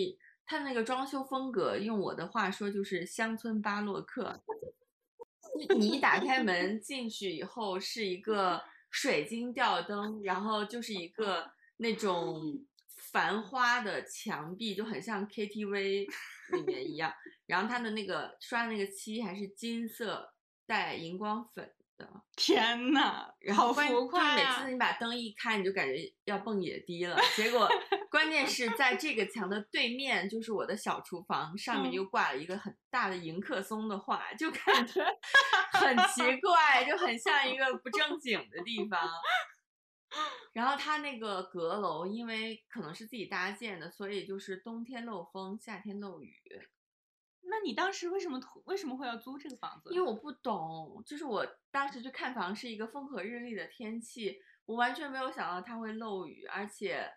[0.46, 4.42] 它那个装修风格，用我的话说就是乡村巴洛克。
[5.76, 12.64] 你一打开门进去以后是一个水晶吊灯，然后就是一个那种
[13.12, 16.06] 繁花的墙壁，就很像 KTV
[16.52, 17.12] 里面一样。
[17.46, 20.34] 然后它的那个刷的那个漆还是金色
[20.66, 27.18] 带荧光粉的，天呐，好然后关浮夸就是每次你把灯一开，你就感觉要蹦野迪了。
[27.36, 27.68] 结果
[28.10, 35.04] 关键是在这个墙的对面，就是我的小厨房，上面嗯又挂了一个很大的迎客松的画，就 感觉
[35.72, 39.10] 很奇怪，就很像一个不正经的地方。
[40.54, 46.32] 然后它那个阁楼，因为可能是自己搭建的，所以就是冬天漏风，夏天漏雨。
[47.50, 49.90] 那你当时为什么为什么会要租这个房子？
[49.92, 57.10] 因为我不懂，就是我当时去看房是一个风和日丽的天气，我完全没有想到它会漏雨，而且，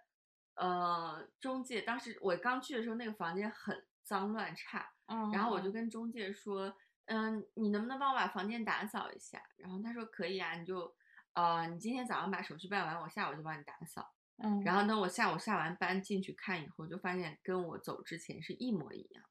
[0.56, 6.74] 呃，中介当时我刚去的时候，那个房间很脏乱差，嗯，然后我就嗯跟中介说，
[7.06, 9.42] 嗯，你能不能帮我把房间打扫一下？
[9.58, 10.96] 然后他说可以啊，你就，
[11.34, 14.14] 呃，你今天早上把手续办完，我下午就帮你打扫。
[14.44, 19.24] 嗯，然后等我下午下完班进去看以后，就发现跟我走之前是一模一样，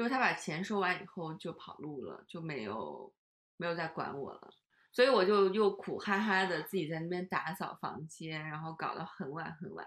[0.00, 3.12] 就是他把钱收完以后就跑路了，就没有
[3.58, 4.50] 没有再管我了，
[4.90, 9.86] 所以我就又苦哈哈的自己在那边打扫房间，然后搞到很晚很晚，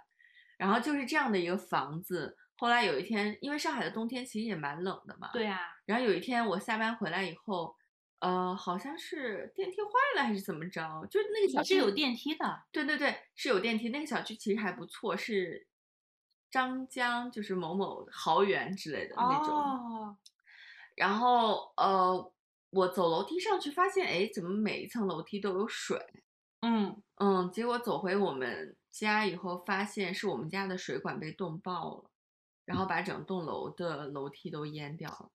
[0.56, 2.38] 然后就是这样的一个房子。
[2.58, 7.76] 后来有一天，因为上海的冬天其实也蛮冷的嘛，对啊，然后有一天我下班回来以后，
[8.19, 12.62] 呃，好像是电梯坏了还是怎么着，就是那个小区是有电梯的。
[12.71, 13.89] 对对对，是有电梯。
[13.89, 15.67] 那个小区其实还不错，是
[16.52, 19.49] 张江，就是某某豪园之类的那种。
[19.49, 19.92] 哦，
[20.95, 22.32] 然后呃，
[22.70, 25.99] 我走楼梯上去，发现哎，怎么每一层楼梯都有水？
[26.61, 32.11] 嗯，嗯，结果走回我们家以后，发现是我们家的水管被冻爆了，
[32.65, 35.32] 然后把整栋楼的楼梯都淹掉了。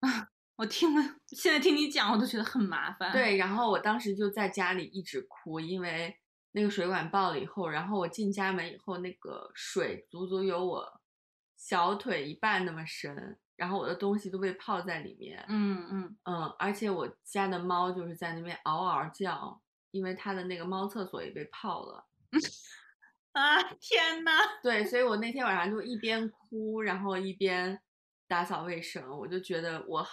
[0.00, 6.18] 啊我听了，现在听你讲，我都觉得很麻烦。，对，然后我当时就在家里一直哭，因为
[6.50, 11.00] 那个水管爆了以后，然后我进家门以后，那个水足足有我
[11.56, 15.44] 小腿一半那么深，然后我的东西都被泡在里面。
[15.48, 22.06] 嗯嗯，嗯，而且我家的猫就是在那边嗷嗷叫，因为它的那个猫厕所也被泡了。
[23.32, 24.30] 啊，天呐，
[24.62, 27.80] 对，所以我那天晚上就一边哭，然后一边
[28.28, 30.06] 打扫卫生，我就觉得我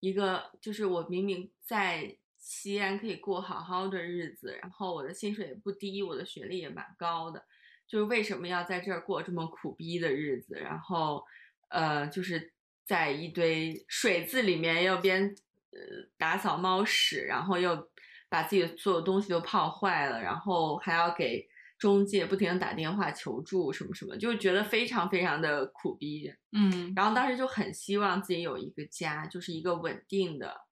[0.00, 7.44] 一个就是我明明在西安可以过好好的日子，然后我的薪水也不低，我的学历也蛮高的，
[7.86, 10.54] 就是为什么要在这儿过这么苦逼的日子？
[10.54, 11.24] 然后，
[11.68, 12.52] 呃，就是
[12.90, 15.22] 在一堆水渍里面要边
[15.70, 15.78] 呃
[16.18, 17.88] 打扫猫屎，然后又
[18.28, 26.34] 把自己的所有东西都泡坏了，然后还要给中介不停的打电话求助什么什么，就觉得非常非常的苦逼。
[26.50, 30.62] 嗯，然后当时就很希望自己有一个家，就是一个稳定的、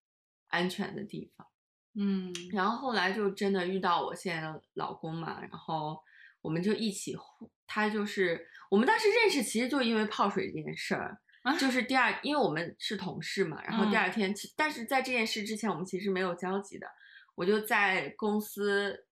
[0.48, 1.46] 安全的地方。
[1.94, 5.96] 嗯，然后后来就真的遇到我现在的老公嘛，然后
[6.42, 7.16] 我们就一起，
[7.64, 11.16] 他就是我们当时认识，其实就因为泡水这件事儿，啊
[11.56, 13.98] 就是第二，因为我们是同事嘛，然后第嗯。
[13.98, 16.86] 二天，其但是在这件事之前，我们其实没有交集的，
[17.34, 19.06] 我就在公司，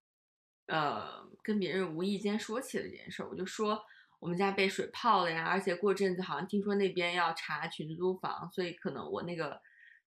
[0.67, 3.81] 呃，跟别人无意间说起了这件事儿，我就说
[4.19, 9.61] 我们家被水泡了呀，而且过阵子好像听说那边要查群租房，所以可能我那个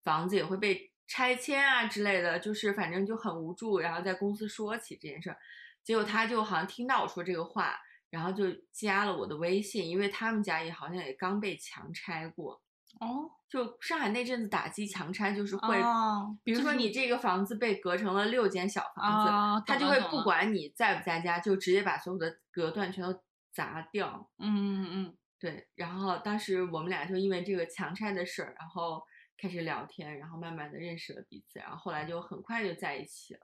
[0.03, 5.38] 房子也会被拆迁啊之类的，就是反正就很无助，然后在公司说起这件事儿，
[5.84, 7.80] 结果他就好像听到我说这个话，
[8.10, 12.62] 然后就加了我的微信，因为他们家也好像也刚被强拆过，
[12.99, 24.30] 哦，就上海那阵子打击强拆就是会，哦比如说你这个房子被隔成了六间小房子，哦，他就会不管你在不在家，就直接把所有的隔断全都砸掉。
[24.38, 29.03] 嗯嗯嗯对，然后当时我们俩就因为这个强拆的事儿，然后
[29.38, 33.41] 开始聊天，然后慢慢的认识了彼此，然后后来就很快就在一起了，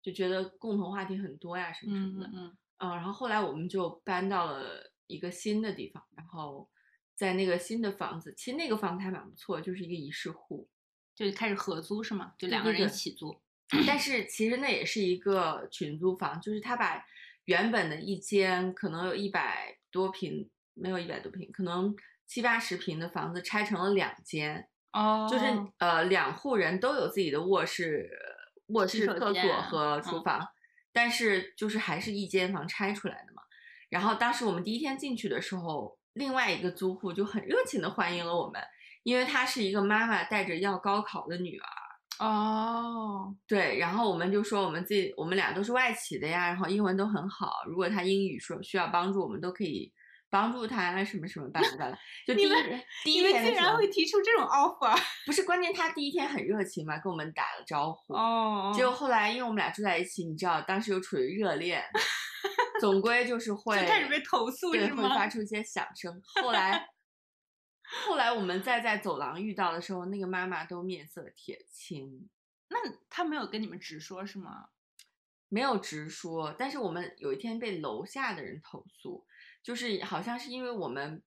[0.00, 2.26] 就觉得共同话题很多呀，什么什么的。
[2.28, 6.68] 嗯嗯嗯，嗯，然后后来我们就搬到了一个新的地方，然后
[7.14, 10.68] 在那个新的房子，其实那个房子还蛮不错，就是一个一室户，
[11.14, 12.34] 就开始合租是吗？
[12.38, 13.40] 就两个人一起租。
[13.86, 17.04] 但是其实那也是一个群租房，就是他把
[17.46, 21.96] 原本的一间可能有一百多平，没有一百多平，可能
[22.26, 25.44] 七八十平的房子拆成了两间，哦就是
[25.78, 28.08] 呃两户人都有自己的卧室、
[28.68, 30.48] 卧室、厕所和厨嗯房，
[30.96, 33.42] 但是就是还是一间房拆出来的嘛。
[33.90, 38.62] 然后当时我们第一天进去的时候，另外一个租户就很热情的欢迎了我们，
[39.02, 41.66] 因为她是一个妈妈带着要高考的女儿。
[42.26, 49.92] 哦，对，然后我们就说我们自己，我们俩都是外企的呀，然后英文都很好，如果她英语说需要帮助，我们都可以
[50.28, 51.98] 帮助他呀，什么什么巴拉巴拉。
[52.26, 52.48] 就第一
[53.04, 54.98] 第一天竟然会，提出这种 offer？
[55.24, 58.14] 不是关键，他第一天很热情嘛，跟我们打了招呼。
[58.14, 61.84] 哦，结果后来，因为我们俩住在一起，你知道，当时又处于热恋，
[62.80, 65.02] 总归就是会就开始被投诉对，是吗？
[65.04, 66.20] 会发出一些响声。
[66.42, 66.88] 后来，
[68.06, 72.28] 后来我们再在走廊遇到的时候，那个妈妈都面色铁青。
[72.68, 72.76] 那
[73.08, 74.66] 他没有跟你们直说是吗？
[75.48, 79.24] 没有直说，但是我们有一天被楼下的人投诉，
[79.66, 81.20] 就是好像是因为我们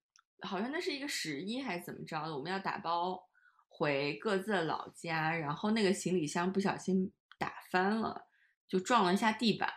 [0.44, 3.22] 好像那是一个十一还是怎么着的，我们要打包
[3.68, 8.22] 回各自的老家，然后那个行李箱不小心打翻了，
[8.70, 9.70] 就撞了一下地板，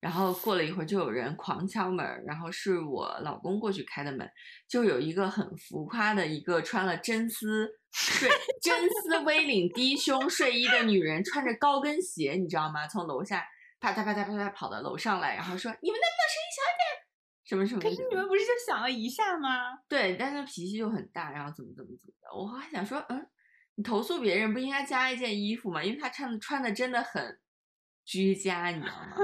[0.00, 4.26] 然后过了一会儿就有人狂敲门，然后是我老公过去开的门，
[4.66, 8.30] 就有一个很浮夸的一个穿了真丝睡
[8.62, 12.88] 真丝 V 领低胸睡衣的女人，穿着高跟鞋，你知道吗？
[12.88, 13.46] 从楼下
[13.78, 17.06] 啪嗒啪嗒啪嗒跑到楼上来，然后说：“你们能不能声音小一点？”
[17.50, 17.80] 什么什么。
[17.80, 19.76] 可是你们不是就想了一下吗？
[19.88, 22.32] 对，但是脾气就很大，然后怎么怎么怎么的。
[22.32, 23.28] 我还想说，嗯，
[23.74, 25.82] 你投诉别人不应该加一件衣服吗？
[25.82, 27.40] 因为他穿的穿的真的很
[28.04, 29.16] 居家，你知道吗？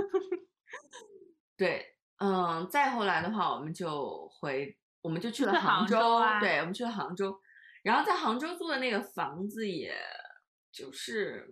[1.57, 1.87] 对，
[2.19, 7.41] 嗯，再后来的话，我们就回，我们就去了去杭杭州啊对，我们去了杭州，
[7.85, 9.95] 然后在杭州租的那个房子，也
[10.73, 11.49] 就是，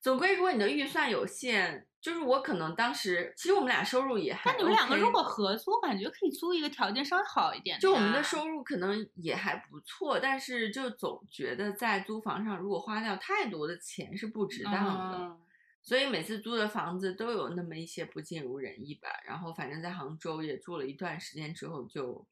[0.00, 14.72] 总归如果你的预算有限，就是我可能当时，其实我们俩收入也还 OK，但你们两个如果合租，感觉可以租一个条件稍微好一点的就我们的收入可能也还不错，但是就总觉得在租房上如果花掉太多的钱是不值当
[15.12, 15.40] 的，嗯
[15.82, 19.08] 所以每次租的房子都有那么一些不尽如人意吧。
[19.26, 22.26] 然后反正在杭州也住了一段时间之后就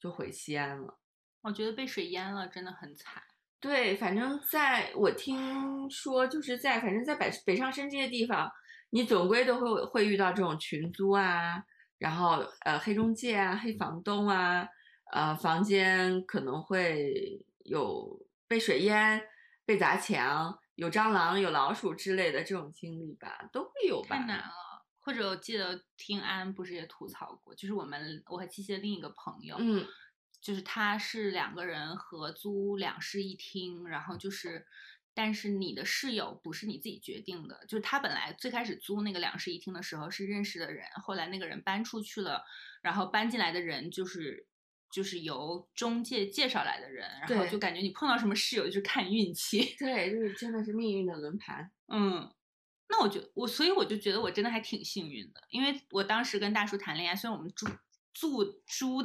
[0.00, 0.98] 就回西安了。
[1.42, 3.22] 我觉得被水淹了真的很惨。
[3.60, 8.50] 对，反正在我听说，就是在反正在北北上深这些地方，
[8.90, 11.64] 你总归都会会遇到这种群租啊，
[11.98, 14.68] 然后呃黑中介啊、黑房东啊，
[15.12, 19.20] 呃房间可能会有被水淹、
[19.64, 24.16] 被砸墙、有蟑螂、有老鼠之类的这种经历吧，都会有吧。
[24.16, 24.52] 太难了。
[24.98, 29.86] 或者我记得听安不是也吐槽过，就是我们我和七七的另一个朋友，嗯，
[30.46, 34.64] 就是他是两个人合租两室一厅，然后就是，
[35.12, 42.44] 但是你的室友不是你自己决定的，就是他本来最开始租那个两室一厅的时候是认识的人，后来那个人搬出去了，
[42.80, 44.46] 然后搬进来的人就是
[44.88, 51.72] 就是由中介介绍来的人，然后就感觉你碰到什么室友就是看运气， 对，就是真的是命运的轮盘。
[51.88, 52.32] 嗯，
[52.88, 57.66] 那我就我，所以我就觉得我真的还挺幸运的，因为我当时跟大叔谈恋爱，虽然我们住
[58.14, 59.02] 住住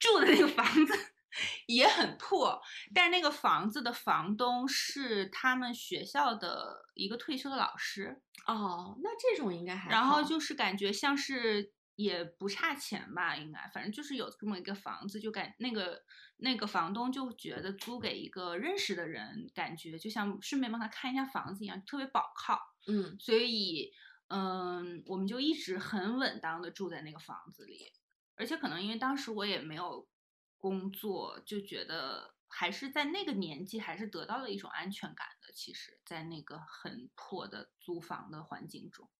[0.00, 0.92] 住的那个房子
[1.68, 2.60] 也很破，
[2.92, 8.20] 但是那个房子的房东是他们学校的一个退休的老师。
[8.46, 16.02] 哦，那这种应该还然后就是感觉像是也不差钱吧，应该反正就是有这么一个房子，就感那个
[16.38, 22.58] 那个房东就觉得租给一个认识的人，感觉就像顺便帮他看一下房子一样，特别保靠。
[22.88, 23.16] 嗯。
[23.20, 23.92] 所以，
[24.28, 27.92] 嗯，我们就一直很稳当的住在那个房子里，
[28.40, 30.08] 而且可能因为当时我也没有
[30.56, 35.52] 工作，就觉得还是在那个年纪还是得到了一种安全感的。
[35.52, 39.10] 其实，在那个很破的租房的环境中，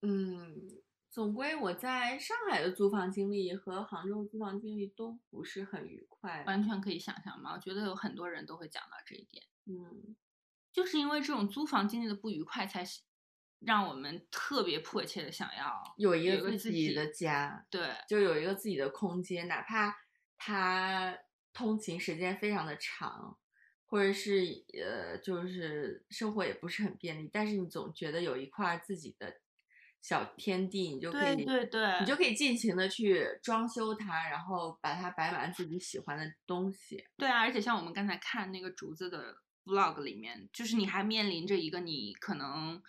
[0.00, 0.56] 嗯，
[1.10, 6.44] 总归我在上海的租房经历和杭州租房经历都不是很愉快。
[6.44, 7.52] 完全可以想象嘛。
[7.52, 10.16] 我觉得有很多人都会讲到这一点，嗯，
[10.72, 13.02] 就是因为这种租房经历的不愉快，才是
[13.60, 19.94] 让我们特别迫切的想要有一个个自己的家，对就有一个自己的空间，哪怕
[20.36, 21.16] 他
[21.52, 23.36] 通勤时间非常的长，
[23.86, 24.44] 或者是
[24.82, 29.40] 呃，就是生活也不是很便利，但是你总觉得有一块儿自己的
[30.00, 37.04] 小天地，你就可对以，对对，你就可以尽情的去装修它，然后把它摆满自己喜欢的东西。
[37.18, 39.36] 对啊，而且像我们刚才看那个竹子的
[39.66, 42.82] vlog 里面，就是你还面临着一个你可能，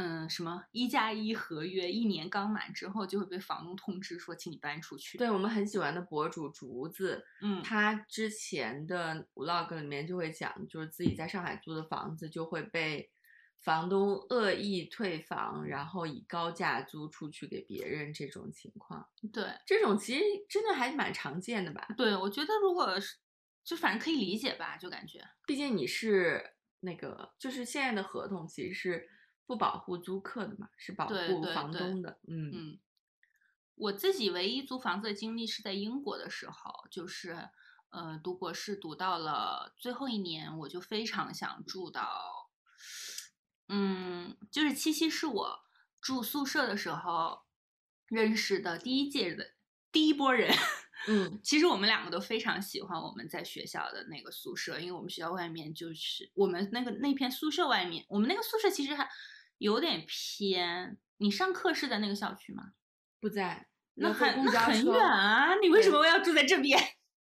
[0.00, 5.18] 嗯，什么一加一合约一年刚满之后就会被房东通知说，请你搬出去。
[5.18, 13.10] 对我们很喜欢的博主竹子，嗯，他之前的 vlog 里面就会讲，就是自己在上海租的房子就会被
[13.56, 21.86] 房东恶意退房，然后以高价租出去给别人这种情况，对这种其实真的还蛮常见的吧？
[21.96, 23.16] 对，我觉得如果是
[23.64, 29.08] 就反正可以理解吧，就感觉毕竟你是那个，就是现在的合同其实是
[29.48, 32.18] 不保护租客的嘛，是保护房东的。
[32.28, 32.78] 嗯嗯，
[33.76, 37.48] 我自己唯一租房子的经历是在英国的时候，就是
[37.88, 42.50] 呃读博士读到了最后一年，我就非常想住到，
[43.68, 45.60] 嗯，就是七夕是我
[45.98, 47.46] 住宿舍的时候
[48.06, 49.54] 认识的第一届的
[49.90, 50.54] 第一波人。
[51.06, 59.08] 嗯其实我们两个都非常喜欢我们在学校的那个宿舍，因为我们学校外面就是我们那个那片宿舍外面，我们那个宿舍其实还
[59.58, 60.98] 有点偏。
[61.18, 62.72] 你上课是在那个校区吗？
[63.20, 65.54] 不在，那很那很远啊！
[65.56, 66.78] 你为什么要住在这边？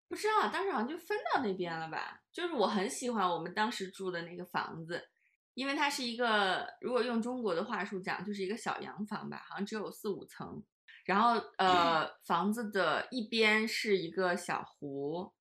[0.10, 2.22] 不知道，当时好像就分到那边了吧。
[2.32, 5.10] 就是我很喜欢我们当时住的那个房子，
[5.54, 10.64] 因为它是一个，如果用中国的话术讲，就是一个小洋房吧，好像只有四五层。
[11.06, 15.34] 然后呃， 房子的一边是一个小湖，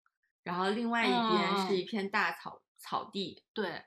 [0.44, 3.42] 然后另外一边嗯是一片大草草地。
[3.52, 3.82] 对，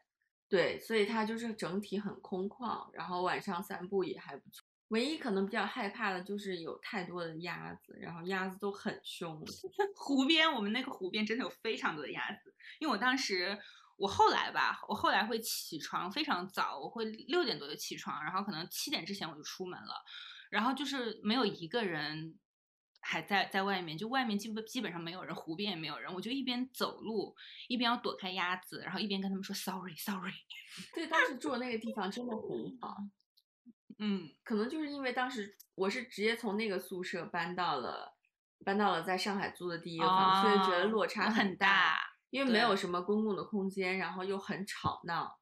[0.49, 4.65] 对，所以它就是整体很空旷，然后晚上散步也还不错。
[4.87, 9.39] 唯一可能比较害怕的就是有太多的鸭子，然后鸭子都很凶。
[9.95, 13.55] 湖边我们那个湖边真的有非常多的鸭子，因为我当时
[13.97, 20.03] 我后来吧，我后来会起床非常早，我会六点多就起床，然后可能七点之前我就出门了，
[20.49, 22.33] 然后就是没有一个人
[23.01, 27.35] 还在在外面，就外面基本基本上没有人，湖边也没有人，我就一边走路
[27.67, 30.33] 一边要躲开鸭子，然后一边跟他们说 sorry sorry，
[30.93, 32.97] 对，当时住的那个地方真的很好。
[34.01, 38.15] 嗯，可能就是因为当时我是直接从那个宿舍搬到了
[38.63, 45.39] 搬到了在上海租的第一个房，所以觉得哦落差很大，大，因为没有什么公共的空间，然后又很吵闹，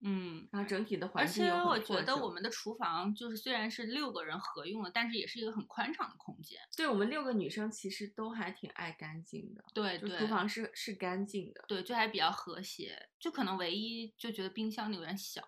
[0.00, 0.48] 嗯。
[0.52, 6.58] 然后整体的环境而且境又很我觉得我们的厨房就是虽然是六个人合用的，但是也是一个很宽敞的空间。
[6.76, 11.64] 对我们六个女生其实都还挺爱干净的，对就厨房是是干净的。
[11.68, 15.42] 对，就还比较和谐，就可能唯一就觉得冰箱有点小。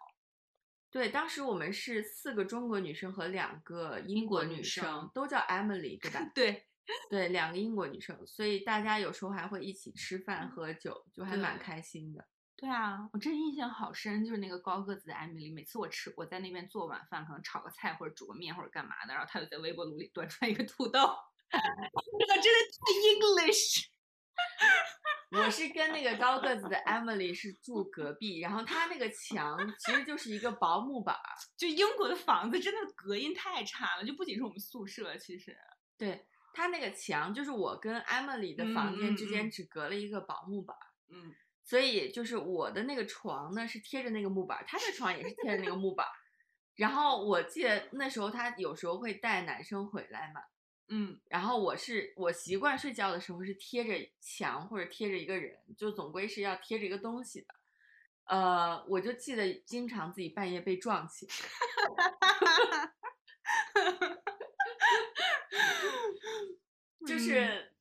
[0.91, 6.29] 对，当时我们是四个中国女生和两个英英国女国女生，都叫 Emily，对吧？
[6.35, 6.67] 对，
[7.11, 12.27] 对，两个英国女生，所以大家有时候还会一起吃饭喝酒，就还蛮开心的。
[12.61, 20.99] 对啊，我真印象好深，就是那个高个子的艾米丽，每次我吃我在那边做晚饭，可能炒个菜或者煮个面或者干嘛的，然后她就在微波炉里端出来一个土豆，
[21.51, 23.87] 这个真的太 English。
[25.31, 35.57] 我是跟那个高个子的 Emily 是住隔壁，然后她那个墙其实就是一个薄木板儿， 就英国的房子真的隔音太差了，就不仅是我们宿舍，其实。
[35.97, 41.33] 对，她那个墙就是我跟 Emily 的房间之间只隔了一个薄木板儿，嗯，
[41.69, 46.13] 所以就是我的那个床呢是贴着那个木板儿，她的床也是贴着那个木板儿。
[46.77, 50.41] 然后我记得那时候他有时候会带男生回来嘛，
[50.89, 57.49] 嗯，然后我是我习惯睡觉的时候是贴着墙或者贴着一个人，就总归是要贴着一个东西的。
[58.25, 61.29] 呃，我就记得经常自己半夜被撞醒。
[67.07, 67.73] 就嗯是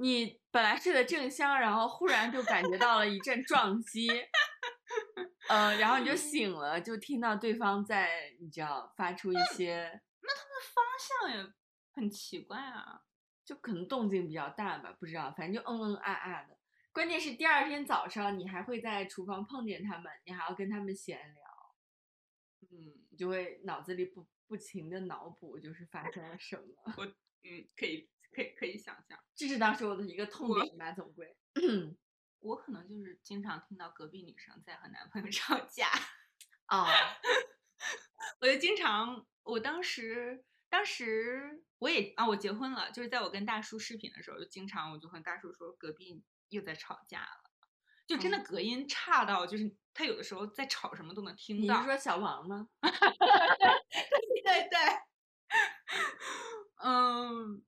[0.00, 4.08] 你本来睡得正香，然后忽然就感觉到了一阵撞击，
[5.48, 11.52] 呃，然后你就醒了，就听到对方在你知道发出一些，那他们方向也
[11.92, 13.02] 很奇怪啊。
[13.44, 16.58] 就可能动静比较大吧，不知道，反正就嗯嗯啊啊的。
[16.92, 21.74] 关键是第二天早上你还会在厨房碰见他们，你还要跟他们闲聊，
[22.70, 26.92] 嗯，你就会脑子里不不停的脑补就是发生了什么。
[26.98, 29.18] 我嗯，可以，可以，可以想象。
[29.34, 31.36] 这是当时我的一个痛点吧，总归。
[32.40, 35.88] 我可能就是经常听到隔壁女生在和男朋友 吵架，
[36.66, 36.86] 啊，
[38.40, 47.50] 我就经常，我当时，当时我也啊，我结婚了，就是在我跟大叔视频的时候，就经常我就和大叔说隔壁又在吵架了，
[48.06, 51.80] 就真的嗯隔音差到，就是他有的时候在吵什么都能听到你到。
[51.80, 52.68] 是说小王吗？
[52.80, 52.90] 对
[54.42, 54.78] 对对，
[56.84, 57.62] 嗯，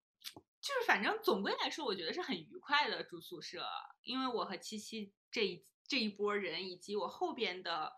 [0.61, 3.65] 就是反正总归来说，我觉得是很愉快的住宿舍，
[4.03, 7.95] 因为我和七七这一这一波人，以及我后边的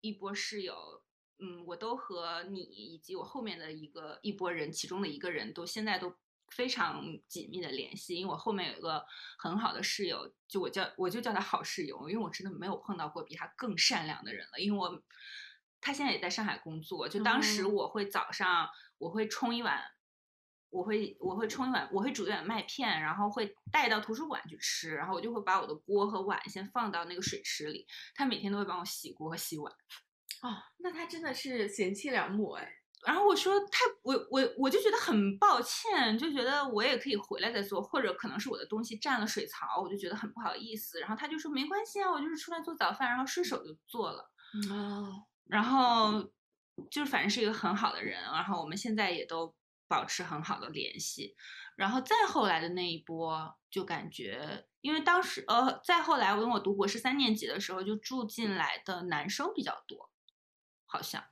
[0.00, 1.04] 一波室友，
[1.38, 6.16] 嗯，我都和你以及我后面的一个一波人，其中的一个人都现在都
[6.48, 9.04] 非常紧密的联系，因为我后面有一个
[9.38, 15.02] 很好的室友，就我叫我就叫他好室友，因为我真的没有碰到过比他更善良的人了，因为我
[15.78, 19.84] 他现在也在上海工作，就当时嗯我会早上我会冲一碗。
[20.70, 29.72] 我会我会冲一碗，我会煮一碗麦片，然后会带到图书馆去吃，然后我就会把我的锅和碗先放到那个水池里，他每天都会帮我洗锅和洗碗。
[30.42, 32.68] 哦，那他真的是贤妻良母哎。
[33.06, 40.98] 然后我说他，我我我就觉得很抱歉，就觉得我也可以回来再做，或者可能是我的东西占了水槽，我就觉得很不好意思。
[40.98, 44.28] 然后他就说没关系啊，我就是出来做早饭，然后顺手就做了。
[44.72, 46.20] 哦，然后
[46.90, 49.54] 就是反正是一个很好的人，然后我们现在也都
[49.88, 51.36] 保持很好的联系。
[51.76, 60.10] 然后再后来的那一波，就感觉，因为当时呃，再后来，因为我读博士三年级的时候，就住进来的男生比较多，
[60.86, 61.22] 好像，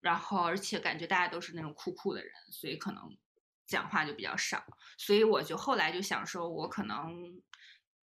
[0.00, 3.16] 然后而且感觉大家都是那种酷酷的人，所以可能
[3.64, 4.62] 讲话就比较少，
[4.98, 7.40] 所以我就后来就想说，我可能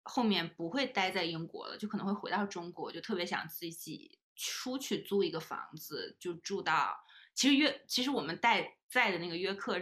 [0.04, 6.96] 后面不会待在英国了，就可能会回到中国，就特别想自己出去租一个房子，就住到
[7.39, 9.80] 其实约其实我们带在的那个约克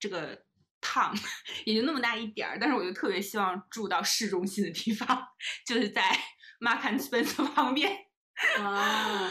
[0.00, 0.36] 这个
[0.80, 1.16] town
[1.64, 5.06] 也就那么大一点儿，但是我就特别希望住到市中心的地方，
[5.64, 6.02] 就是在
[6.58, 7.96] Mark and Spencer 旁边。
[8.58, 9.30] 啊，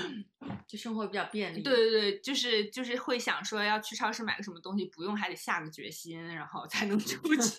[0.65, 1.61] 就生活比较便利。
[1.61, 7.51] 对，对对，就是就是会想说要去超市买个什么东西，不用还得下个决心，然后才能出去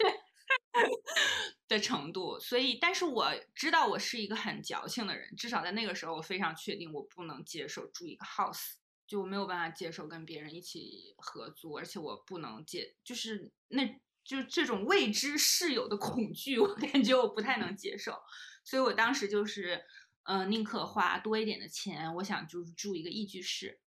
[1.69, 2.41] 的程度。
[2.41, 8.78] 所以，但是我知道我是一个很矫情的人，至少在那个时候，我非常确定我不能接受住一个 house，
[9.09, 18.21] 就我没有办法接受跟别人一起合租，而且我不能接，就是那就这种未知室友的恐惧，我感觉我不太能接受。
[18.63, 19.83] 所以我当时就是，
[20.25, 23.81] 嗯、宁可花多一点的钱，我想就是住一个一居室。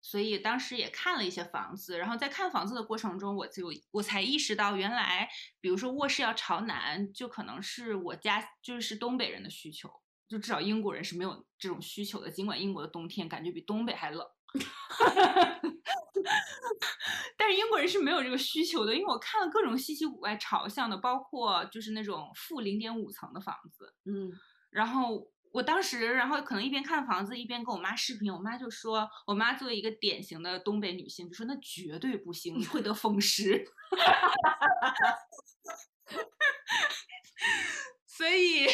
[0.00, 5.28] 所以当时也看了一些房子，然后在看房子的过程中，我就我才意识到，原来
[5.60, 9.90] 比如说卧室要朝南，就可能是我家就是东北人的需求，
[10.28, 12.30] 就至少英国人是没有这种需求的。
[12.30, 14.26] 尽管英国的冬天感觉比东北还冷，
[17.36, 24.32] 但是英国人是没有这个需求的，因为我看了各种稀奇古怪朝向的，包括就是那种负零点五层的房子，嗯，
[24.70, 33.64] 然后我当时，然后可能一边看房子一边跟我妈视频，我妈就说，我妈作为一个典型的东北女性，就说那绝对不行，你会得风湿。
[38.06, 38.66] 所以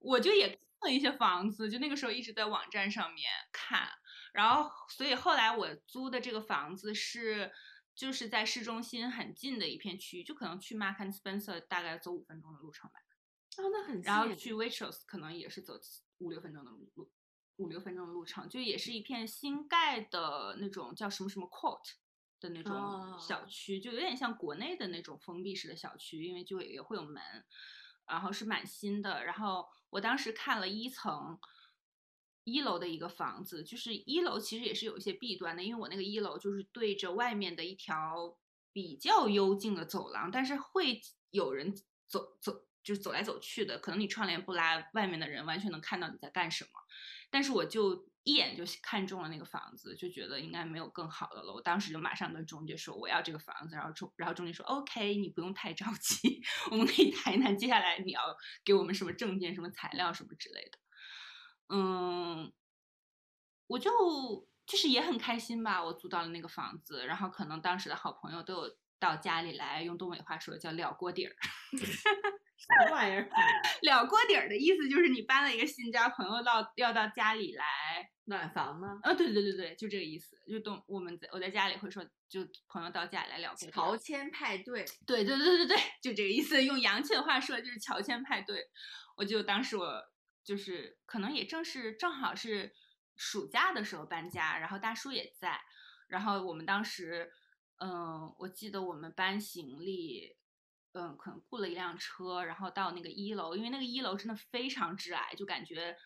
[0.00, 3.88] 我就也看了一些房子，就那个时候一直在网站上面看，
[4.32, 7.52] 然后所以后来我租的这个房子是。
[7.94, 12.98] 就是在市中心很近的一片区域，就可能去 Mark and Spencer 大概走五分钟的路程吧。
[13.58, 15.78] 哦，那很近然后去 Waitrose 可能也是走
[16.16, 17.10] 五六分钟的路，
[17.56, 21.82] 五六分钟的路程，就也是一片新盖的那种叫什么什么 Court
[22.40, 27.22] 的那种哦小区，就有点像国内的那种封闭式的小区，因为就也会有门，
[28.06, 29.22] 然后是蛮新的。
[29.22, 31.38] 然后我当时看了一层。
[32.44, 38.36] 一楼的一个房子，就是一楼其实也是有一些弊端的，因为我那个一楼就是对着外面的一条
[38.72, 41.74] 比较幽静的走廊，但是会有人
[42.08, 46.70] 走走，就是走来走去的，可能你窗帘不拉，外面的人完全能看到你在干什么。
[47.30, 51.54] 但是我就一眼就看中了那个房子，就觉得应该没有更好的了。
[51.54, 58.20] 我当时就马上跟中介说我要这个房子，然后中然后中介说 OK，你不用太着急， 我们可以谈一谈接下来你要
[58.64, 60.78] 给我们什么证件、什么材料什么之类的。
[61.68, 62.52] 嗯，
[63.66, 63.90] 我就
[64.66, 71.34] 就是也很开心吧，我租到了那个房子，然后可能当时的好朋友都有到家里来，用东北话说叫撂锅底儿。
[72.62, 73.28] 什么玩意儿？
[73.82, 77.64] 了锅底儿的意思就是你搬了一个新家，朋友到要到家里来
[78.26, 79.00] 暖房吗？
[79.02, 80.36] 啊，对对对对，就这个意思。
[80.48, 83.70] 就东我们在我在家里会说，就朋友到家里来了锅底。
[83.72, 84.84] 乔迁派对。
[85.04, 86.62] 对对对对对，就这个意思。
[86.62, 88.64] 用洋气的话说就是乔迁派对。
[89.16, 90.00] 我就当时我
[90.44, 92.74] 就是可能也正是正好是
[93.16, 95.60] 暑假的时候搬家，然后大叔也在，
[96.08, 97.32] 然后我们当时
[97.78, 100.36] 嗯，我记得我们搬行李。
[100.94, 105.96] 嗯，可能雇了一辆车，然后到那个一楼，因为那个一楼真的非常之矮，就感觉，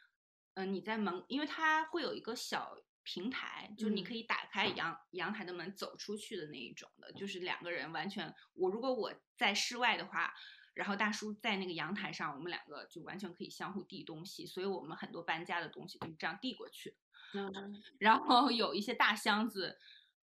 [0.54, 10.32] 嗯，你在门，因为它会有一个小平台，就是你可以打开阳阳台的门走出去的那一种的，就是两个人完全，我如果我在室外的话，
[10.76, 16.94] 然后大叔在那个阳台上，我们两个就完全可以相互递东西，所以我们很多搬家的东西就是这样递过去。
[17.32, 19.78] 嗯， 然后有一些大箱子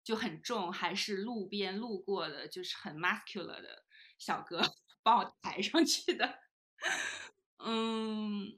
[0.05, 3.85] 就很重，还是路边路过的，就是很 muscular 的。
[4.19, 4.61] 小哥
[5.03, 6.39] 帮我抬上去的，
[7.59, 8.57] 嗯，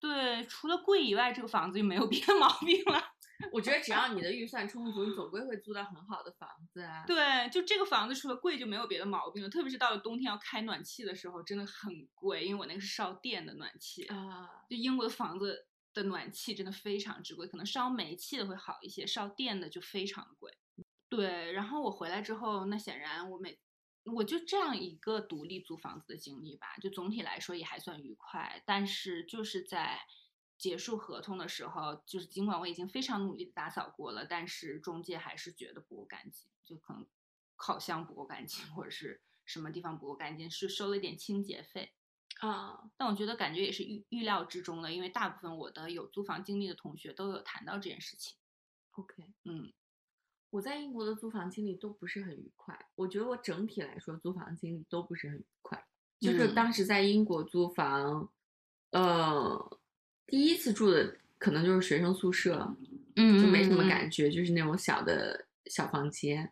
[0.00, 3.13] 对，除了贵以外，这个房子就没有别的毛病了。
[3.50, 7.04] 我觉得只要你的预算充足，你总归会租到很好的房子啊。
[7.06, 9.48] 对，就这个房子除了贵就没有别的毛病了。
[9.48, 14.48] 特别是到了冬天要开暖气的时候，真的很贵，因为我那个是烧电的暖气啊。
[14.68, 20.56] 就英国的房子的暖气真的非常之贵，可能烧煤气的会好一些，烧电的就非常的贵。
[21.08, 23.58] 对，然后我回来之后，那显然我每
[24.04, 28.62] 我就这样一个独立租房子的经历吧，就总体来说也还算愉快。
[28.66, 29.98] 但是就是在
[30.64, 37.06] 结束合同的时候，就是尽管我已经非常努力的打扫过了，但是中介还是觉得不够干净，就可能
[37.54, 41.92] 烤箱不够干净，或者是什么地方不够干净，是收了一点清洁费
[42.40, 42.90] 啊。
[42.96, 48.34] 但我觉得感觉也是预预料之中的，因为大部分我的有租房经历的同学都有谈到这件事情。
[48.92, 49.70] OK，嗯。
[50.48, 55.84] 我在英国的租房经历都不是很愉快，我觉得我整体来说租房经历都不是很愉快。
[56.20, 58.32] 就是当时在英国租房，
[58.92, 59.78] 呃，
[60.26, 62.76] 第一次住的可能就是学生宿舍，
[63.16, 66.50] 嗯，就没什么感觉，就是那种小的小房间。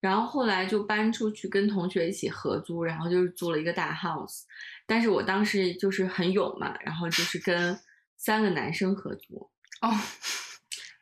[0.00, 4.42] 然后后来就搬出去跟同学一起合租，然后就是租了一个大 house。
[4.86, 7.78] 但是我当时就是很勇嘛，然后就是跟
[8.16, 9.50] 三个男生合租。
[9.80, 9.90] 哦。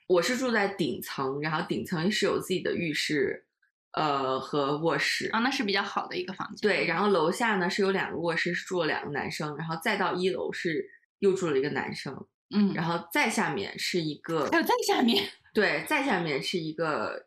[0.07, 3.47] 我是住在顶层，然后顶层是有自己的浴室，
[3.93, 6.61] 呃和卧室啊，那是比较好的一个房间。
[6.61, 10.87] 对，然后楼下呢是有两个卧室，是住了两个男生，然后再到一楼是
[11.25, 12.15] 又住了一个男生，
[12.55, 17.27] 嗯，然后再下面是一个，还有再下面， 对，再下面是一个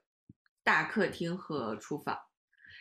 [0.64, 2.16] 大客厅和厨房，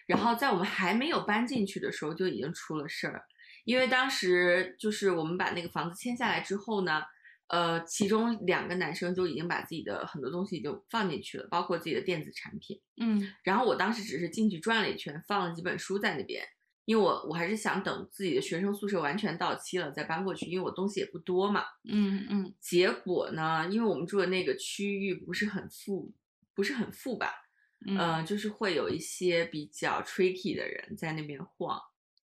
[0.06, 3.24] 然后在我们还没有搬进去的时候就已经出了事儿，
[3.64, 7.02] 因为当时就是我们把那个房子签下来之后呢。
[7.48, 12.80] 呃，其中两个男生就已经把自己的很多东西就放进去了，包括自己的电子产品。
[13.00, 16.44] 嗯，然后我当时只是进去转了一圈，放了几本书在那边，
[16.86, 21.64] 因为我我还是想等自己的学生宿舍完全到期了再搬过去，因为我东西也不多嘛。
[21.84, 22.54] 嗯嗯。
[22.58, 26.14] 结果呢，因为我们住的那个区域不是很富，
[26.54, 27.42] 不是很富吧？
[27.86, 31.80] 嗯，就是会有一些比较 tricky 的人在那边晃，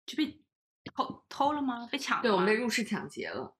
[0.05, 0.41] 就被
[0.83, 1.87] 偷偷了吗？
[1.91, 2.23] 被抢了？
[2.23, 3.55] 对，我们被入室抢劫了。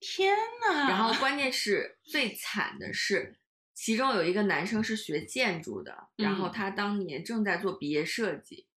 [0.00, 0.88] 天呐！
[0.88, 3.36] 然后关键是最惨的是，
[3.74, 8.67] 其中有一个男生是学建筑的，然后他当年正在做毕业设计，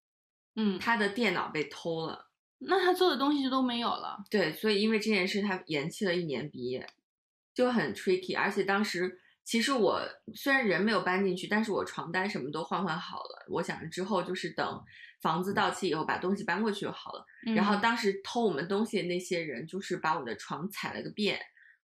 [0.56, 2.30] 嗯，他的电脑被偷了，
[2.60, 4.24] 那他做的东西就都没有了。
[4.30, 6.88] 对，所以因为这件事，他延期了一年毕业，
[7.54, 8.38] 就很 tricky。
[8.38, 10.02] 而且当时其实我
[10.34, 14.84] 虽然人没有搬进去，但是我床单什么都换换好了，我想着之后就是等。
[15.22, 17.24] 房子到期以后，把东西搬过去就好了。
[17.56, 21.40] 然后当时偷我们东西的那些人，就是把我的床踩了个遍。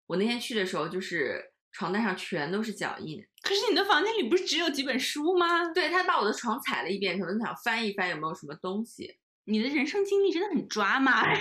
[0.08, 3.24] 我那天去的时候，就是床单上全都是脚印。
[3.42, 5.64] 可是你的房间里不是只有几本书吗？
[5.72, 9.18] 对他把我的床踩了一遍，可能想翻一翻有没有什么东西。
[9.44, 11.24] 你的人生经历真的很抓马。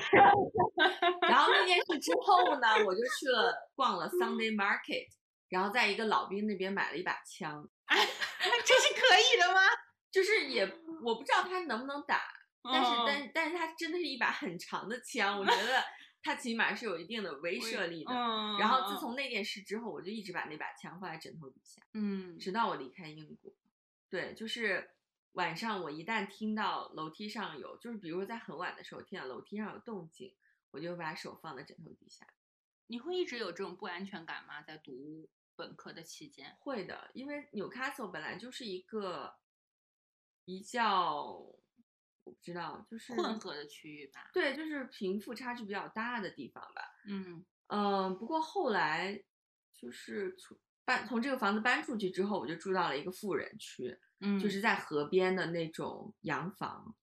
[1.27, 5.07] 然后那件事之后呢，我就去了逛了 Sunday Market，
[5.49, 7.67] 然后在一个老兵那边买了一把枪。
[7.89, 9.61] 这是可以的吗？
[10.09, 10.63] 就是也
[11.03, 12.21] 我不知道他能不能打，
[12.63, 15.83] 但是但但是他真的是一把很长的枪，我觉得
[16.27, 18.13] 他起码是有一定的威慑力的。
[18.59, 23.53] 然后自从那件事之后，我就一直把那把枪放在枕头底下，嗯，直到我离开英国。
[24.09, 24.89] 对，就是
[25.31, 30.33] 晚上我一旦听到楼梯上有，就是比如在很晚的时候听到楼梯上有动静，
[30.71, 32.27] 我就把手放在枕头底下。
[32.87, 34.61] 你会一直有这种不安全感吗？
[34.61, 36.57] 在读本科的期间？
[36.59, 39.35] 会的，因为纽卡索本来就是一个。
[40.49, 41.45] 比较
[42.27, 44.29] 我不知道，就 是混合的区域吧。
[44.33, 46.81] 对，就是贫富差距比较大的地方吧。
[47.07, 49.21] 嗯嗯，不过后来
[49.73, 56.95] 就是从搬从这个房子搬出去之后，我就住到了一个富人区，嗯，就是在河边的那种洋房，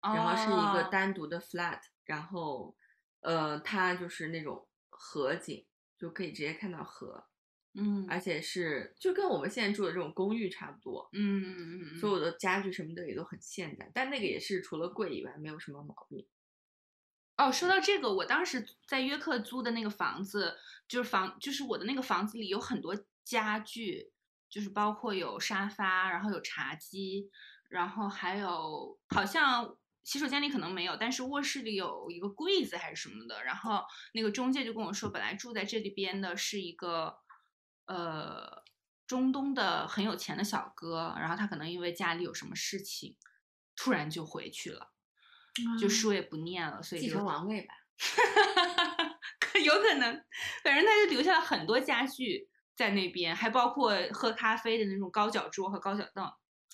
[0.00, 2.76] 然后是一个哦单独的 flat，然后
[3.20, 5.66] 呃，它就是那种河景，
[5.98, 7.26] 就可以直接看到河，
[7.74, 16.26] 嗯而且是就跟我们现在住的这种公寓差不多，嗯嗯嗯嗯，所有的家具什么的也都很现代，但那个也是除了贵以外没有什么毛病。
[17.38, 20.54] 哦，说到这个，我当时在约克租的那个房子，
[20.86, 22.94] 就是房，就是我的那个房子里有很多
[23.24, 24.12] 家具，
[24.50, 27.30] 就是包括有沙发，然后有茶几，
[27.70, 33.42] 然后还有好像洗手间里可能没有，但是卧室里有一个柜子还是什么的。
[33.42, 37.16] 然后那个中介就跟我说，本来住在这里边的是一个
[37.86, 38.62] 呃
[39.06, 43.16] 中东的很有钱的小哥，然后他可能因为家里有什么事情，
[43.76, 44.92] 突然就回去了。
[45.78, 47.74] 就书也不念了，所以就继承王位吧。
[49.38, 50.24] 可有可能，
[50.64, 56.24] 反正他就留下了很多家具在那边，还包括喝咖啡的那种高脚桌和高脚凳，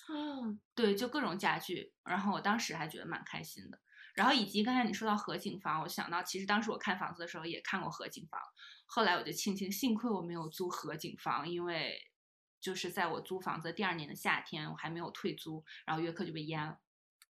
[0.07, 1.91] 嗯，对，就各种家具。
[2.05, 3.77] 然后我当时还觉得蛮开心的。
[4.15, 8.39] 然后以及刚才你说到合景房，我想到其实当时我看房子的时候也看过合景房，
[8.85, 11.97] 后来我就庆幸，幸亏我没有租合景房，因为
[12.59, 16.77] 就是在我租房子第二年的夏天，我还没有退租，然后约克就被淹了。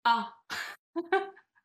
[0.03, 0.33] 啊，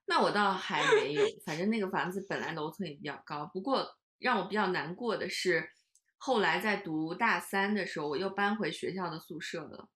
[0.06, 3.46] 那我倒还没有，反正那个房子本来楼层也比较高。
[3.46, 5.72] 不过让我比较难过的是，
[6.18, 9.90] 后来在读大三的时候，我又搬回学校的宿舍了，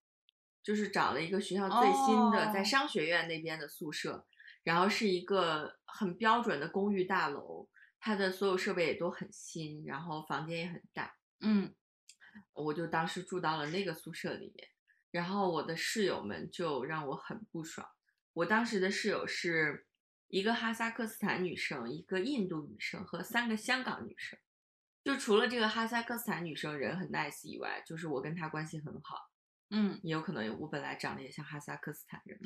[0.62, 4.26] 就是找了一个学校最新的，在哦商学院那边的宿舍，
[4.64, 7.68] 然后是一个很标准的公寓大楼，
[8.00, 11.14] 它的所有设备也都很新，然后房间也很大。
[11.40, 11.72] 嗯
[12.52, 14.68] 我就当时住到了那个宿舍里面，
[15.12, 17.86] 然后我的室友们就让我很不爽。
[18.32, 19.86] 我当时的室友是
[20.26, 24.36] 一个哈萨克斯坦女生，一个印度女生和三个香港女生。
[25.04, 29.30] 就除了这个哈萨克斯坦女生人很 nice 以外，就是我跟她关系很好。
[29.70, 32.38] 嗯也有可能我本来长得也像哈萨克斯坦人，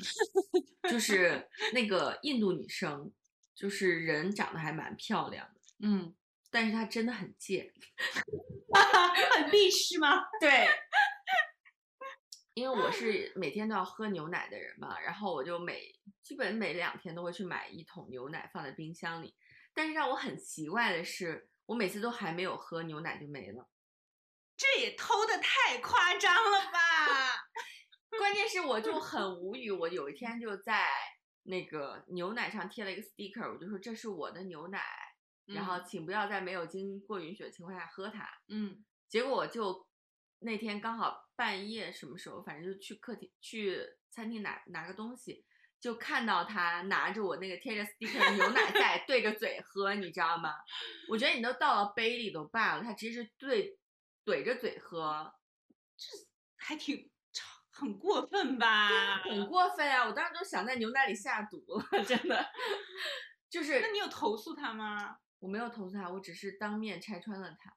[0.89, 3.11] 就 是那个印度女生，
[3.53, 6.15] 就是人长得还蛮漂亮的，嗯，
[6.49, 7.71] 但是她真的很贱。
[9.35, 10.23] 很必须吗？
[10.39, 10.67] 对，
[12.53, 19.35] 因为我是每天都要喝牛奶的人嘛，然后我就每基本每两天都会去买一桶牛奶放在冰箱里。
[19.73, 23.67] 但是让我很奇怪的是，我每次都还没有喝牛奶就没了。
[24.59, 26.77] 这也偷的太夸张了吧？
[28.19, 30.85] 关键是我就很无语，我有一天就在
[31.43, 34.83] 那个牛奶上贴了一个 sticker，我就说这是我的牛奶，
[35.45, 38.29] 然后请不要在没有经过允许的情况下喝它。
[38.49, 39.87] 嗯结果我就
[40.39, 43.79] 那天刚好半夜什么时候，反正就去客厅去
[44.11, 45.45] 餐厅拿拿个东西，
[45.79, 50.53] 就看到他拿着我那个贴着 sticker 的牛奶在对着嘴喝，你知道吗？
[51.07, 53.78] 我觉得你都倒到杯里都罢了，他直接是对
[54.29, 55.33] 怼着嘴喝，
[55.97, 56.05] 这
[56.55, 57.09] 还挺
[57.71, 59.17] 很过分吧？
[59.23, 60.05] 很过分啊！
[60.05, 62.45] 我当时都想在牛奶里下毒了， 真的。
[63.49, 65.17] 就是那你有投诉他吗？
[65.39, 67.73] 我没有投诉他，我只是当面拆穿了他，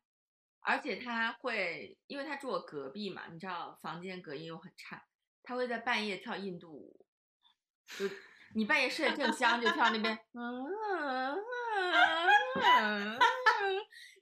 [0.61, 5.07] 而且他会，因为他住我隔壁嘛，你知道房间隔音又很差，
[5.43, 7.07] 他会在半夜跳印度舞，
[7.97, 8.07] 就
[8.55, 10.69] 你半夜睡得正香就跳那边，嗯，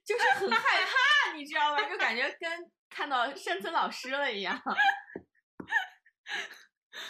[0.03, 1.89] 就是很害怕，你知道吗？
[1.89, 4.61] 就感觉跟看到山村老师了一样。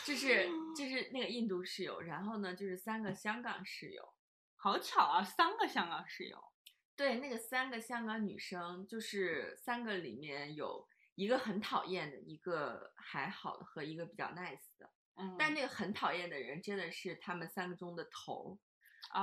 [0.05, 4.13] 就是就是那个印度室友，然后呢就是三个香港室友，
[4.55, 6.37] 好巧啊，三个香港室友。
[6.95, 14.89] 对，那个三个香港女生，就是三个里面有一个很讨厌的，一个还好的和一个比较 nice 的。
[15.15, 18.57] 嗯但那个很讨厌的人真的是他们三个中的头儿。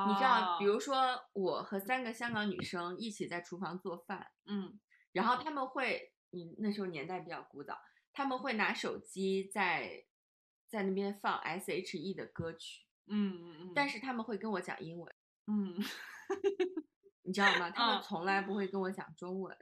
[0.07, 4.79] 你你知道，比如说我和三个香港女生一起在厨房做饭，嗯
[5.13, 7.79] 然后他们会，你那时候年代比较古早，
[8.13, 10.05] 他们会拿手机在
[10.69, 15.15] 在那边放 S.H.E 的歌曲，嗯嗯嗯，但是他们会跟我讲英文。
[15.47, 15.75] 嗯，
[17.25, 17.71] 你知道吗？
[17.75, 19.57] 他们嗯从来不会跟我讲中文。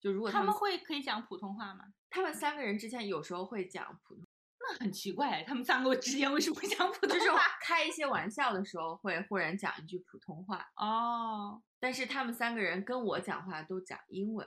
[0.00, 1.84] 就如果他们们会可以讲普通话吗？
[2.10, 4.24] 他们三个人之间有时候会讲普通，
[4.68, 7.40] 那很奇怪，他们三个之间为什么会讲普通就是话？
[7.60, 14.46] 开一些玩笑的时候会忽然讲一句普通话，哦，但是他们三个人跟我讲话都讲英文，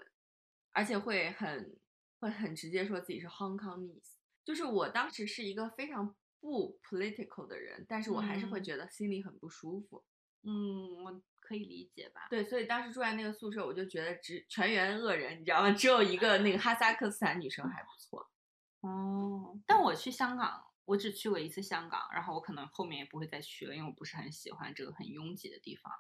[0.72, 1.78] 而且会很
[2.20, 4.18] 会很直接说自己是 Hong Kongese。
[4.44, 10.04] 就是我当时是一个非常不 political 的人，但是我还是会嗯觉得心里很不舒服。
[10.44, 12.28] 嗯，我可以理解吧。
[12.30, 15.72] 对，所以当时住在那个宿舍，我就觉得只全员恶人，你知道吗？
[15.72, 18.28] 只有一个那个哈萨克斯坦女生还不错。
[18.82, 25.92] 哦，但我去香港，我只去过一次香港，然后我可能后面也不会再去了，因为我不是很喜欢这个很拥挤的地方。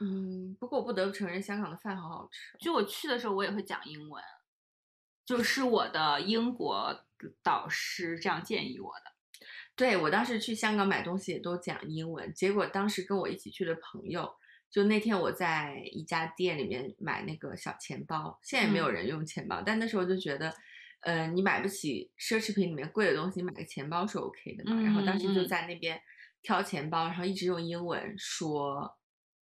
[0.00, 2.58] 嗯，不过我不得不承认，香港的饭好好吃。
[2.58, 4.22] 就我去的时候，我也会讲英文，
[5.24, 7.04] 就是我的英国
[7.42, 9.12] 导师这样建议我的。
[9.74, 14.34] 对我当时去香港买东西也都讲英文，结果当时跟我一起去的朋友，
[14.70, 20.54] 就那天我在一家店里面买那个小钱包，现在也没有人用钱包，但那时候就觉得，
[21.00, 24.80] 呃，你买不起奢侈品里面贵的东西，买个钱包是 OK 的嘛。
[24.82, 26.00] 然后当时就在那边
[26.42, 28.98] 挑钱包，然后一直用英文说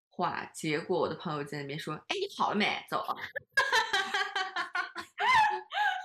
[0.09, 2.85] 话，结果我的朋友在那边说：“哎，好了没？
[2.89, 3.05] 走。”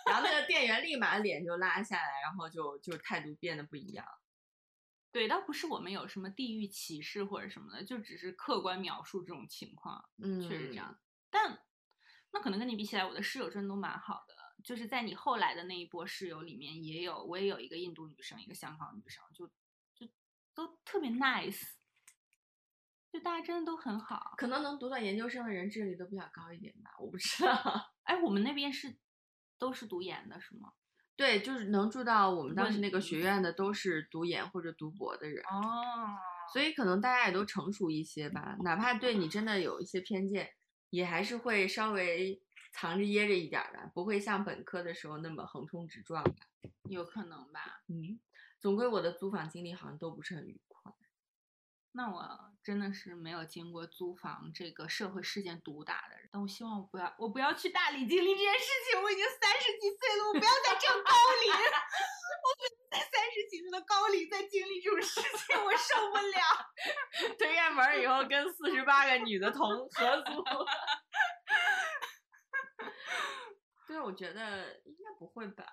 [0.06, 4.06] 然后那个店员立马脸就拉下来，然后就就态度变得不一样。
[5.12, 11.00] 对，倒不是我们有什么地域歧视或者什么的，就只是客观描述这种情况，嗯，确实这样。
[11.30, 11.58] 但
[12.32, 14.35] 那可能跟你比起来，我的室友真的都蛮好的。
[14.66, 19.48] 就是在你后来的那一波室友里面，也有我也有一个印度女生，一个香港女生，就
[19.94, 20.12] 就
[20.56, 21.62] 都特别 nice，
[23.12, 24.34] 就大家真的都很好。
[24.38, 27.54] 可能能读到研究生的人智力都比较高一点吧，我不知道。
[28.06, 28.98] 哎，我们那边是
[29.60, 30.74] 都是读研的，是吗？
[31.16, 36.18] 对，就是能住到我们当时那个学院的，都是读研或者读博的人哦，
[36.52, 38.58] 所以可能大家也都成熟一些吧。
[38.64, 40.50] 哪怕对你真的有一些偏见，
[40.90, 42.42] 也还是会稍微
[42.76, 46.36] 藏着掖着一点的，不会像本科的时候那么横冲直撞吧。
[46.90, 47.82] 有可能吧。
[47.88, 48.20] 嗯，
[48.60, 50.92] 总归我的租房经历好像都不是很愉快。
[51.94, 59.02] 那我真的是没有经过租房这个社会事件毒打的人，但我希望我不要，我不要去大理经历这件事情。
[59.02, 61.12] 我已经三十几岁了，我不要再这个高
[61.42, 67.34] 龄， 我不能在三十几岁的高龄再经历这种事情，我受不了。
[67.40, 70.44] 推开门以后，跟四十八个女的同合租。
[73.88, 75.66] 对，我觉得应该不会吧。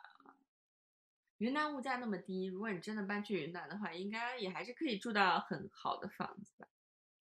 [1.39, 6.69] 云南物价那么低，如果你真的搬去云南的话，应该也还是可以住到很好的房子吧。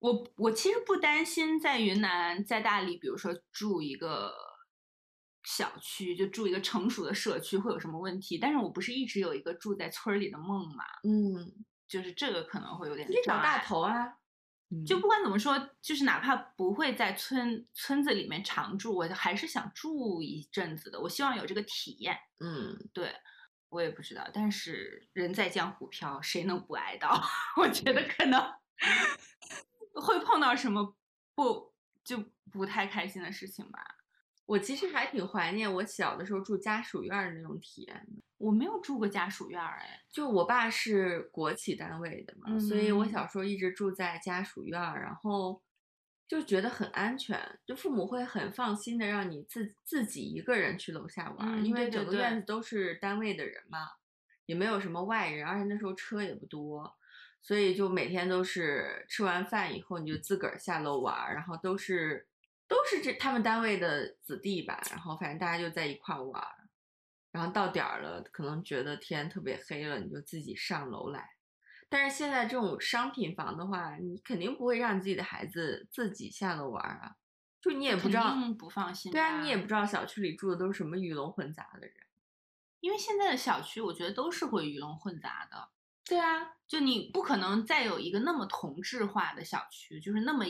[0.01, 4.35] 我我其实不担心在云南，在大理，比如说住一个
[5.45, 8.37] 小区，就住一个成熟的社区会有什么问题。
[8.37, 14.19] 但是我不是一直有一个住在村里的梦嘛，嗯，就是这个可能会有点你找大头啊。
[14.87, 21.01] 就不管怎么说，就是哪怕不会在村村子里面常住，我还是想住一阵子的。
[21.01, 22.19] 我希望有这个体验。
[22.41, 23.15] 嗯，对。
[23.69, 27.19] 我也不知道，但是人在江湖飘，谁能不挨刀？
[27.57, 28.39] 我觉得可能
[29.95, 30.95] 会碰到什么
[31.35, 31.73] 不
[32.05, 33.83] 就不太开心的事情吧。
[34.47, 38.23] 我其实还挺怀念我小的时候住家属院的那种体验的。
[38.39, 45.63] 我没有住过家属院哎，就我爸是国企单位的嘛，所以我小时候一直住在家属院，然后。
[46.29, 53.81] 就觉得很安全，就父母会很放心的让你自自己一个人去楼下玩，因为整个院子都是单位的人嘛，
[54.47, 56.97] 也没有什么外人，而且那时候车也不多，
[57.43, 62.27] 所以就每天都是吃完饭以后你就自个儿下楼玩，然后都是
[62.73, 66.43] 都是这他们单位的子弟吧，然后反正大家就在一块玩，
[67.31, 71.29] 然后到点儿了，可能觉得天特别黑了，你就自己上楼来。
[71.91, 77.17] 但是现在这种商品房的话，你肯定不会让自己的孩子自己下楼玩啊，
[77.61, 79.13] 就你也不知道，不放心。
[79.13, 81.95] 对啊，你也不知道小区里住的都是什么鱼龙混杂的人，
[82.81, 85.69] 因为现在的小区我觉得都是会鱼龙混杂的。
[86.07, 90.47] 对啊，就你不可能再有一个那么同质化的小区，就是那么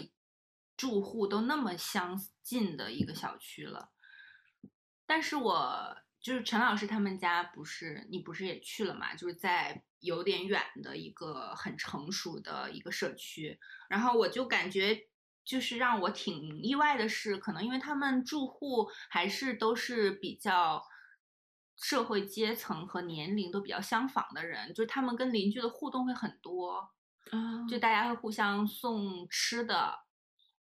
[0.82, 3.92] 住户都那么相近的一个小区了。
[5.06, 9.14] 但是我就是陈老师他们家，不是你不是也去了嘛？
[9.14, 9.84] 就是在。
[10.02, 15.06] 有点远的一个很成熟的一个社区，然后我就感觉
[15.44, 20.84] 就是让我挺意外的是，可能因为他们住户还是都是比较
[21.76, 26.90] 社会阶层和年龄都比较相仿的人，就是他们跟邻居的互动会很多，
[27.30, 30.00] 啊就大家会互相送吃的，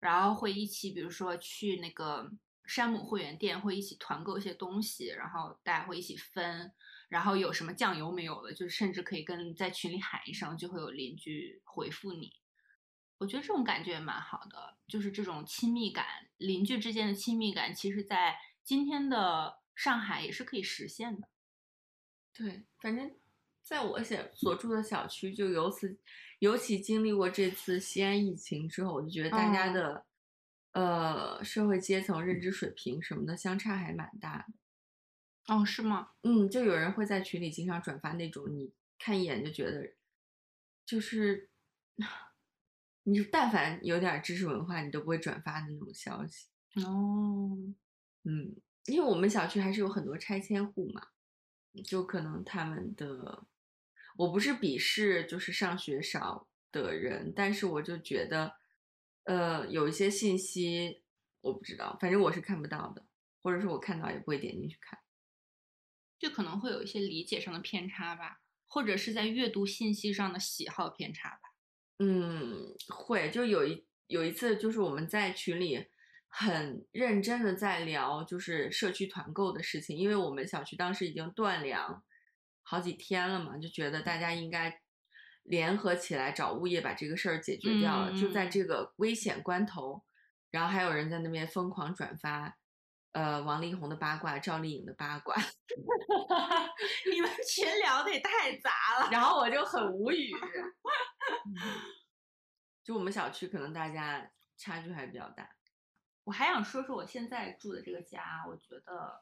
[0.02, 2.30] 然后会一起，比如说去那个
[2.66, 6.74] 山姆会员店，会一起团购一些东西，然后大家会一起分。
[7.08, 12.32] 然后有什么酱油没有的，就甚至可以跟在群里喊一声，就会有邻居回复你。
[13.18, 16.06] 我觉得这种感觉也蛮好的，就是这种亲密感，
[16.38, 21.28] 邻居之间的亲密感，其实在今天的上海也是可以实现的。
[22.34, 23.14] 对，反正
[23.72, 25.98] 在我写所住的小区，就由此
[26.40, 30.06] 尤其经历过这次西安疫情之后，我就觉得大家的
[30.74, 35.56] 呃社会阶层、认知水平什么的相差还蛮大的。
[35.56, 36.10] 哦，是吗？
[36.24, 39.94] 嗯，就有人会在群里经常转发那种，你看一眼就觉得，
[40.86, 41.50] 就是
[43.04, 46.48] 你但凡有点知识文化，你都不会转发的那种消息。
[46.86, 47.58] 哦，
[48.24, 48.54] 嗯，
[48.88, 51.08] 因为我们小区还是有很多拆迁户嘛，
[51.86, 53.46] 就可能他们的，
[54.22, 58.54] 我不是鄙视就是上学少的人，但是我就觉得，
[59.24, 61.02] 呃，有一些信息
[61.42, 63.04] 我不知道，反正我是看不到的，
[63.42, 65.00] 或者说我看到也不会点进去看。
[66.20, 71.56] 就可能会有一些理解上的偏差吧，或者是在阅读信息上的喜好偏差吧。
[71.98, 75.88] 嗯，会，就有一有一次，就是我们在群里
[76.28, 82.04] 很认真的在聊，就是社区团购的事情，因为我们小区当时已经断粮
[82.72, 84.82] 好几天了嘛，就觉得大家应该
[85.44, 88.18] 联合起来找物业把这个事儿解决掉了。
[88.18, 90.06] 就在嗯这个危险关头，
[90.52, 92.58] 然后还有人在那边疯狂转发，
[93.12, 95.36] 呃，王力宏的八卦、赵丽颖的八卦，
[97.12, 99.10] 你们群聊的也太杂了。
[99.12, 100.32] 然后我就很无语。
[102.86, 105.50] 就我们小区可能大家差距还比较大。
[106.24, 109.22] 我还想说说我现在住的这个家，我觉得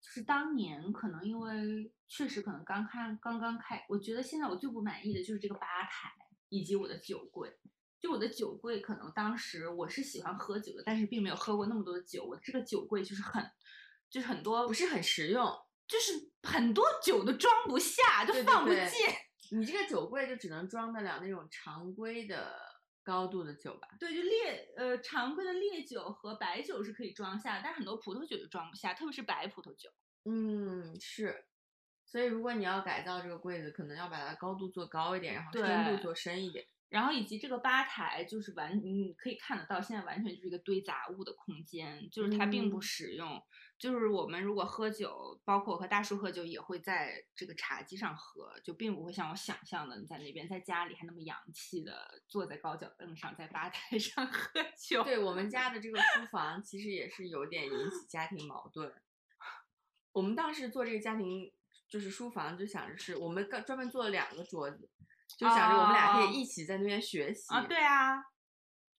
[0.00, 6.10] 就是当年可能因为确实可能刚看刚刚开，我觉得现在我最不满意的就是这个吧台
[6.48, 7.58] 以及我的酒柜。
[8.00, 12.24] 就我的酒柜，可能当时我是喜欢喝酒的，但是并没有喝过那么多的酒。
[12.24, 13.44] 我这个酒柜就是很，
[14.08, 15.46] 就是很多不是很实用。
[15.86, 16.12] 就是
[16.44, 19.58] 很多酒都装不下，就放不对进。
[19.58, 22.56] 你这个酒柜就只能装得了那种常规的
[23.02, 23.88] 高度的酒吧？
[23.98, 29.90] 对，就烈呃常规的烈酒和白酒是可以装下，但很多葡萄酒就装不下，特别是白葡萄酒。
[30.24, 31.44] 嗯，是。
[32.04, 36.66] 所以如果你要改造这个柜子，可能要把它高度做高一点，然后深度做深一点。
[36.88, 43.40] 然后以及这个吧台，就是完你可以看得到，现在完全就是一个堆杂物的空间，就是它并不嗯实用。
[43.80, 55.02] 就是我们如果喝酒，包括我和大叔喝酒，也会在这个茶几上喝，就并不会像我想象的，你在那边在家里还那么洋气的坐在高脚凳上，在吧台上 喝酒。
[55.02, 58.92] 对我们家的这个书房，其实也是有点引起家庭矛盾。
[60.12, 61.50] 我们当时做这个家庭
[61.88, 64.90] 就是书房，就想着是我们专专门做了两个桌子，
[65.38, 68.16] 就想着我们俩可哦以一起在那边学习啊，对啊，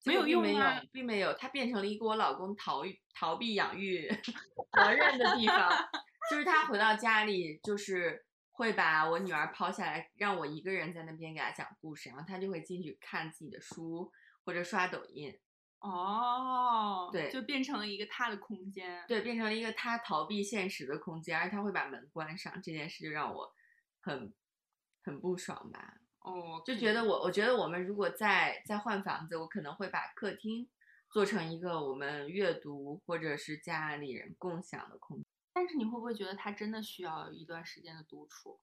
[0.06, 4.08] 没有用啊有，并没有，它变成了一个我老公逃避逃避养育
[4.74, 5.70] 责任的地方。
[6.30, 14.12] 就是他回到家里，就是会把我女儿抛下来，让我一个人在那边给她讲故事，然后他就会进去看自己的书
[14.46, 15.38] 或者刷抖音。
[15.80, 19.04] 哦，对就变成了一个他的空间。
[19.08, 23.52] 对，变成了一个他逃避现实的空间，而他会把门关上，这件事就让我
[24.00, 24.32] 很
[25.04, 25.96] 很不爽吧。
[26.22, 30.70] 哦，就觉得我，我觉得我们如果再再换房子，我可能会把客厅
[31.10, 35.26] 做成一个我们阅读或者是家里人共享的空间。
[35.54, 38.60] 但是你会不会觉得他真的需要一段时间的独处？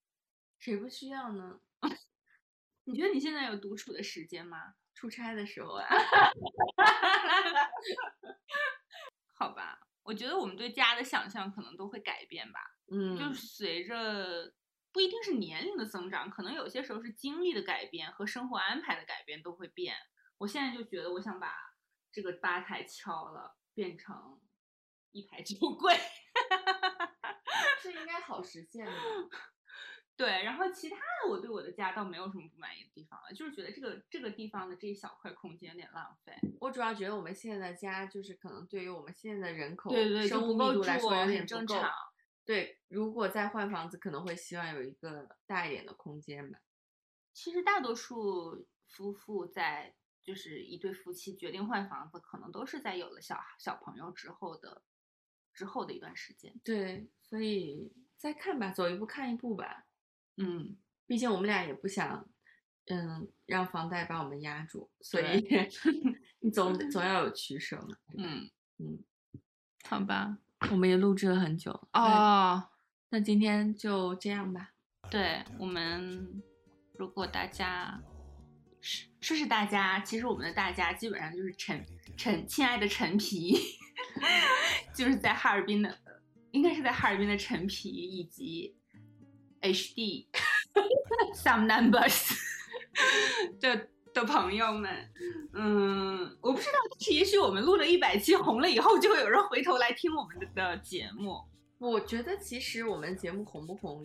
[0.59, 1.61] 谁不需要呢？
[2.85, 4.75] 你觉得你现在有独处的时间吗？
[4.95, 5.87] 出差的时候啊，
[9.39, 12.59] 好吧，我觉得我们对家的想象可能都会改变吧，
[12.91, 14.53] 嗯，就是随着
[14.99, 19.95] 不一定是年龄的增长，可能有些时候是经历的改变和生活安排的改变都会变。
[20.39, 21.55] 我现在就觉得我想把
[22.11, 24.41] 这个吧台敲了，变成
[25.13, 25.97] 一排酒 柜。
[27.81, 28.93] 这应该好实现的。
[30.19, 36.33] 对，然后其他的我对我的家倒没有什么不满意的地方了，就是觉得这个这个地方的这一小块空间有点浪费。
[36.59, 41.67] 我主要觉得我们现在的家就是可能对于我们现在的人口对对对，生物密度来说有点很不够。
[41.67, 41.93] 正常。
[42.49, 46.59] 对，如果再换房子，可能会希望有一个大一点的空间吧。
[47.35, 54.83] 其实大多数夫妇在就是一对夫妻决定换房子，可能都是在有了小小朋友之后的
[55.53, 56.59] 之后的一段时间。
[56.65, 59.87] 对，所以再看吧，走一步看一步吧。
[60.39, 62.27] 嗯，毕竟我们俩也不想，
[62.87, 65.47] 嗯，让房贷把我们压住，所以
[66.41, 67.99] 你总 总要有取舍嘛。
[68.17, 69.05] 嗯嗯，
[69.85, 70.39] 好吧。
[70.71, 72.69] 我们也录制了很久哦，
[73.11, 74.71] 那今天就这样吧。
[75.11, 76.43] 对我们，
[76.99, 78.03] 如果大家
[78.81, 81.85] 是说是大家，其实我们的大家基本上就是陈
[82.17, 83.57] 陈亲爱的陈皮，
[84.95, 85.99] 就是在哈尔滨的，
[86.51, 88.77] 应该是在哈尔滨的陈皮以及
[89.63, 90.27] HD
[91.35, 92.37] some numbers
[93.61, 93.89] 的
[94.19, 94.91] 的朋友们，
[95.53, 101.41] 嗯，我不知道，但是也许我们录了一百期红了以后，就会有人回头来听我们的的节目。
[101.79, 104.03] 我觉得其实我们节目红不红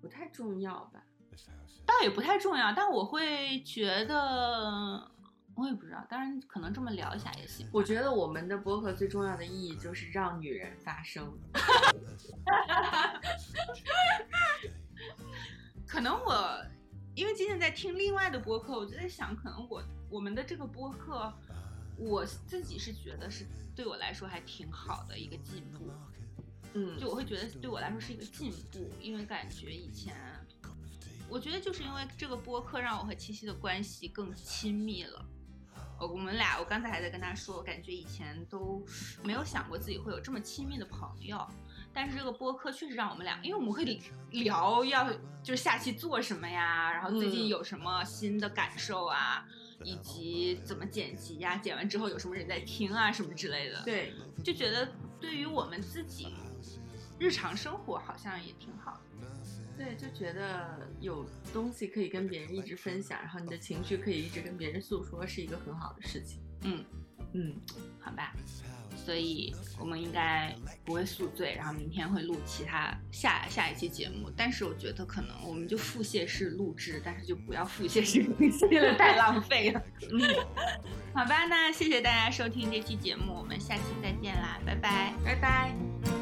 [0.00, 1.02] 不太重要吧。
[1.86, 5.10] 倒也不太重要，但我会觉得，
[5.56, 7.66] 我也不知道，当然可能这么聊一下也行。
[7.72, 11.36] 我觉得我们的播客最重要的意义就是让女人发声。
[15.88, 16.64] 可能我
[17.14, 21.32] 因为今天在听另外的播客，我就在想，可能我我们的这个播客，
[21.96, 25.90] 我自己是觉得是对我来说还挺好的一个进步。
[26.72, 30.16] 嗯，就我会觉得对我来说是一个进步，因为感觉以前，
[31.28, 35.26] 我觉得就是因为这个播客让我和七七的关系更亲密了。
[35.98, 38.82] 我我们俩，我刚才还在跟他说，我感觉以前都
[39.22, 41.44] 没有想过自己会有这么亲密的朋友，
[41.92, 43.84] 但是这个播客确实让我们俩，因为我们会
[44.30, 45.10] 聊要
[45.42, 49.44] 就是下期做什么呀，然后最近有什么新的感受啊，
[49.84, 53.82] 以及怎么剪辑呀，剪完之后有什么人在听啊，什么之类的。
[53.84, 54.12] 对，
[54.44, 54.88] 就觉得
[55.20, 56.34] 对于我们自己
[57.18, 59.00] 日常生活好像也挺好的。
[59.76, 66.38] 对，就觉得有东西可以跟别人一直分享，然后你的情绪可以一直跟别人诉说，是一个很好的事情。
[66.64, 66.84] 嗯
[67.32, 67.54] 嗯，
[67.98, 68.34] 好吧，
[69.04, 70.54] 所以我们应该
[70.84, 74.30] 不会宿醉，然后明天会录其他下下一期节目。
[74.36, 79.82] 但是我觉得可能我们就腹泻式录制，但是就不要腹泻式更新了，太浪费了。
[80.12, 80.20] 嗯，
[81.14, 86.19] 好吧，那谢谢大家收听这期节目，我们下期再见啦，拜拜，拜拜。